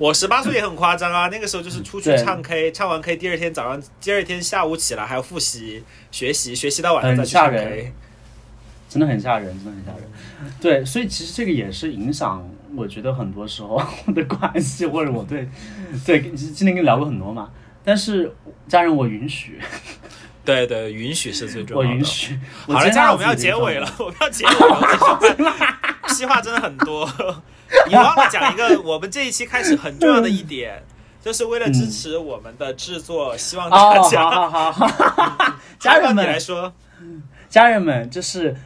[0.00, 7.92] 我十八岁也很夸张啊，那个时候就是出去唱 K，唱完 K 第二天早上，第二天下午起来还要复习学习，学习到晚上再去唱很吓人 K。
[8.88, 10.10] 真的很吓人，真的很吓人。
[10.60, 13.82] 对，所以其实这个也是影响，我觉得很多时候
[14.14, 15.46] 的关系，或者我对
[16.06, 17.50] 对今天跟你聊过很多嘛。
[17.84, 18.34] 但是
[18.66, 19.58] 家人，我允许，
[20.44, 21.88] 对对，允许是最重要的。
[21.88, 22.38] 我允许。
[22.66, 25.77] 好了，家人，我们要结尾了，我们要结尾了。
[26.08, 27.08] 屁话真的很多。
[27.86, 30.82] 你忘了讲一个，我们这一期开始很重要的一点，
[31.22, 33.76] 就是为了支持我们的制作，希望态。
[33.76, 34.30] 大哦， 好家。
[34.30, 36.72] 好好好，家人们来说，
[37.48, 38.56] 家人们，就是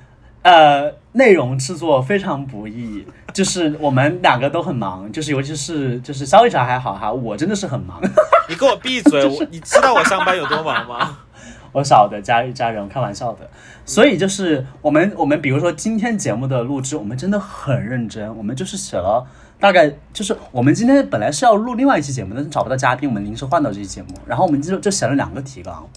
[0.43, 8.01] 呃，内容制作非常不易，就是我们两个都很忙，就是尤其是就是肖一茶还好哈，我真的是很忙。
[8.49, 9.25] 你给我闭嘴！
[9.27, 11.19] 我你知道我上班有多忙吗？
[11.73, 13.39] 我晓得家家人，我开玩笑的。
[13.85, 19.27] 所以就是我们我们比如说今天节目的录制，我们真的很认真，我们就是写了
[19.59, 25.89] 大概就是我们今天本来是要录另外一期节目，但是找不到嘉宾，我们临时换到这期节目，然后我们就就写了两个提纲。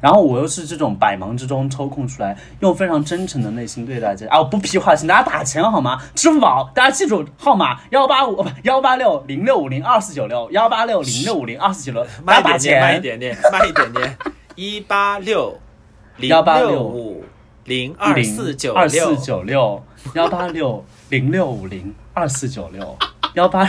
[0.00, 4.38] 然后我又是这种百忙之中抽空出来，用非常真诚的内心对待这啊！
[4.38, 5.98] 我不批话，请大家打钱好吗？
[6.14, 12.80] 支付宝，大家记住号码幺八五不幺八六零六五零二四九六幺八六零六五零二四九六，大慢家打一点。
[12.82, 14.18] 慢一点点，慢一点点。
[14.54, 15.58] 一八六
[16.16, 16.82] 零186六。
[16.82, 17.24] 五
[17.64, 19.82] 零二四九二四六，九六
[20.14, 22.96] 幺八六零六五零二四九六。
[23.34, 23.68] 幺八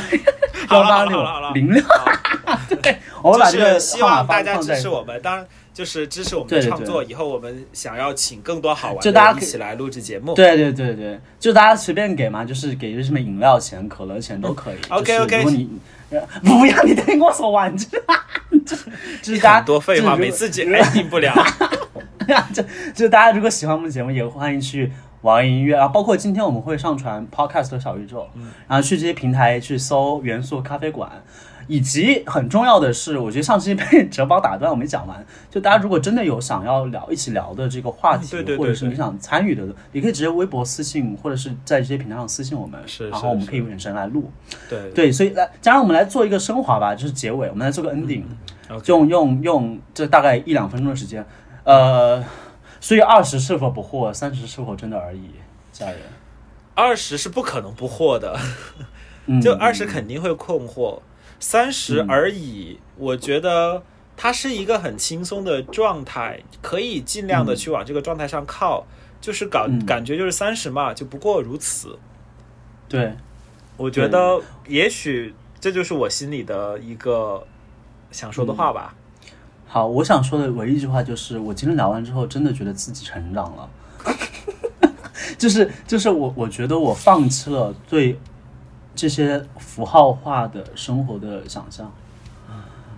[0.69, 1.23] 幺八六
[1.53, 1.83] 零六，
[2.83, 7.03] 对，我会把这个就是希号码望大家放放在支持我们，当然就是支持我们的创作。
[7.03, 10.35] 以后我们想要请更多好玩的人一就大家可以起来录制节目。
[10.35, 14.75] 对对对对，就大家随便给嘛，就是给什么饮料钱、可乐钱都可以。
[14.89, 15.69] 嗯 OK，就是 OK 如果你
[16.11, 17.75] 呃不要你听我说完，
[18.65, 18.85] 就 是
[19.21, 21.33] 就是大家多废话，每次解安定不了。
[22.53, 22.63] 就
[22.93, 24.91] 就大家如果喜欢我们的节目，也欢迎去
[25.21, 28.27] 网易音乐，然后包括今天我们会上传 Podcast 和小宇宙，
[28.67, 31.11] 然后去这些平台去搜元素咖啡馆。
[31.67, 35.25] 以及很重要的是，我觉得上期被 哲宝打断，我没讲完。
[35.49, 44.31] 就大家如果真的有想要聊、一起聊的这个话题，嗯对对对对或者是你想参与的，也可以直接微博私信，或者是在这些平台上私信我们，是然后我们可以远程来录。
[44.69, 44.91] 对。
[44.91, 48.23] 对，所以来，加上我们来做一个升华吧，就是结尾，我们来做个 ending，、
[48.85, 51.25] 用用用这大概一两分钟的时间，
[51.63, 52.23] 呃，
[52.79, 55.31] 所以二十是否不惑，三十是否真的而已，
[55.71, 55.97] 家人，
[56.73, 58.37] 二十是不可能不惑的，
[59.25, 60.99] 嗯，就二十肯定会困惑，
[61.47, 62.79] 三十嗯而已。
[62.97, 63.83] 我觉得
[64.17, 68.87] 它是一个很轻松的状态，可以尽量的去往这个状态上靠。
[69.21, 71.97] 就是感嗯感觉就是三十嘛，就不过如此。
[72.87, 73.13] 对，
[73.75, 77.43] 我觉得也许这就是我心里的一个
[78.11, 78.93] 想说的话吧。
[79.67, 83.69] 好，我想说的唯一一句话就是，我今天聊完之后，真的觉得自己成长了，
[85.37, 88.19] 就是就是我我觉得我放弃了对
[88.95, 91.91] 这些符号化的生活的想象。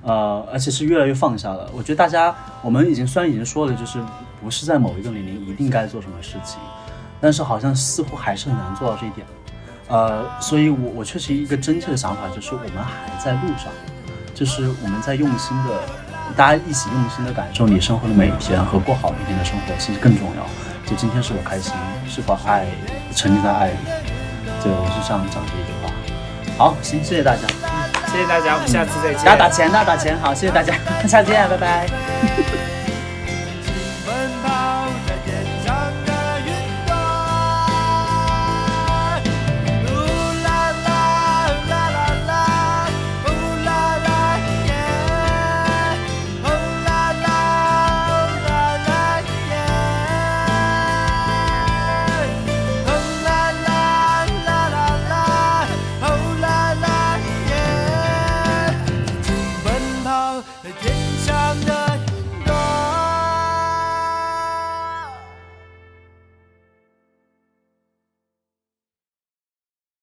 [0.03, 1.69] 呃，而且是越来越放下了。
[1.75, 3.99] 我觉得大家，我们已经虽然已经说了，就是
[4.41, 6.59] 不是在某一个年龄一定该做什么事情，
[7.19, 9.27] 但是好像似乎还是很难做到这一点。
[9.89, 13.67] 呃，所以我我确实一个真切的想法就是，我们还在路上，
[14.33, 15.81] 就是我们在用心的，
[16.37, 20.45] 大家一起用心的感受你生活的每一天和过好每一天的生活，其实更重要。
[20.85, 21.73] 就今天是我开心，
[22.07, 22.65] 是否爱
[23.13, 23.77] 沉浸在爱里？
[24.63, 25.76] 对，我是这样讲这一句话。
[26.57, 27.41] 好，行，谢谢大家。
[27.63, 27.77] 嗯
[28.09, 29.25] 谢谢大家，我们下次再见。
[29.25, 30.73] 大家打钱，大家打钱，好，谢谢大家，
[31.07, 32.66] 下次见，拜拜。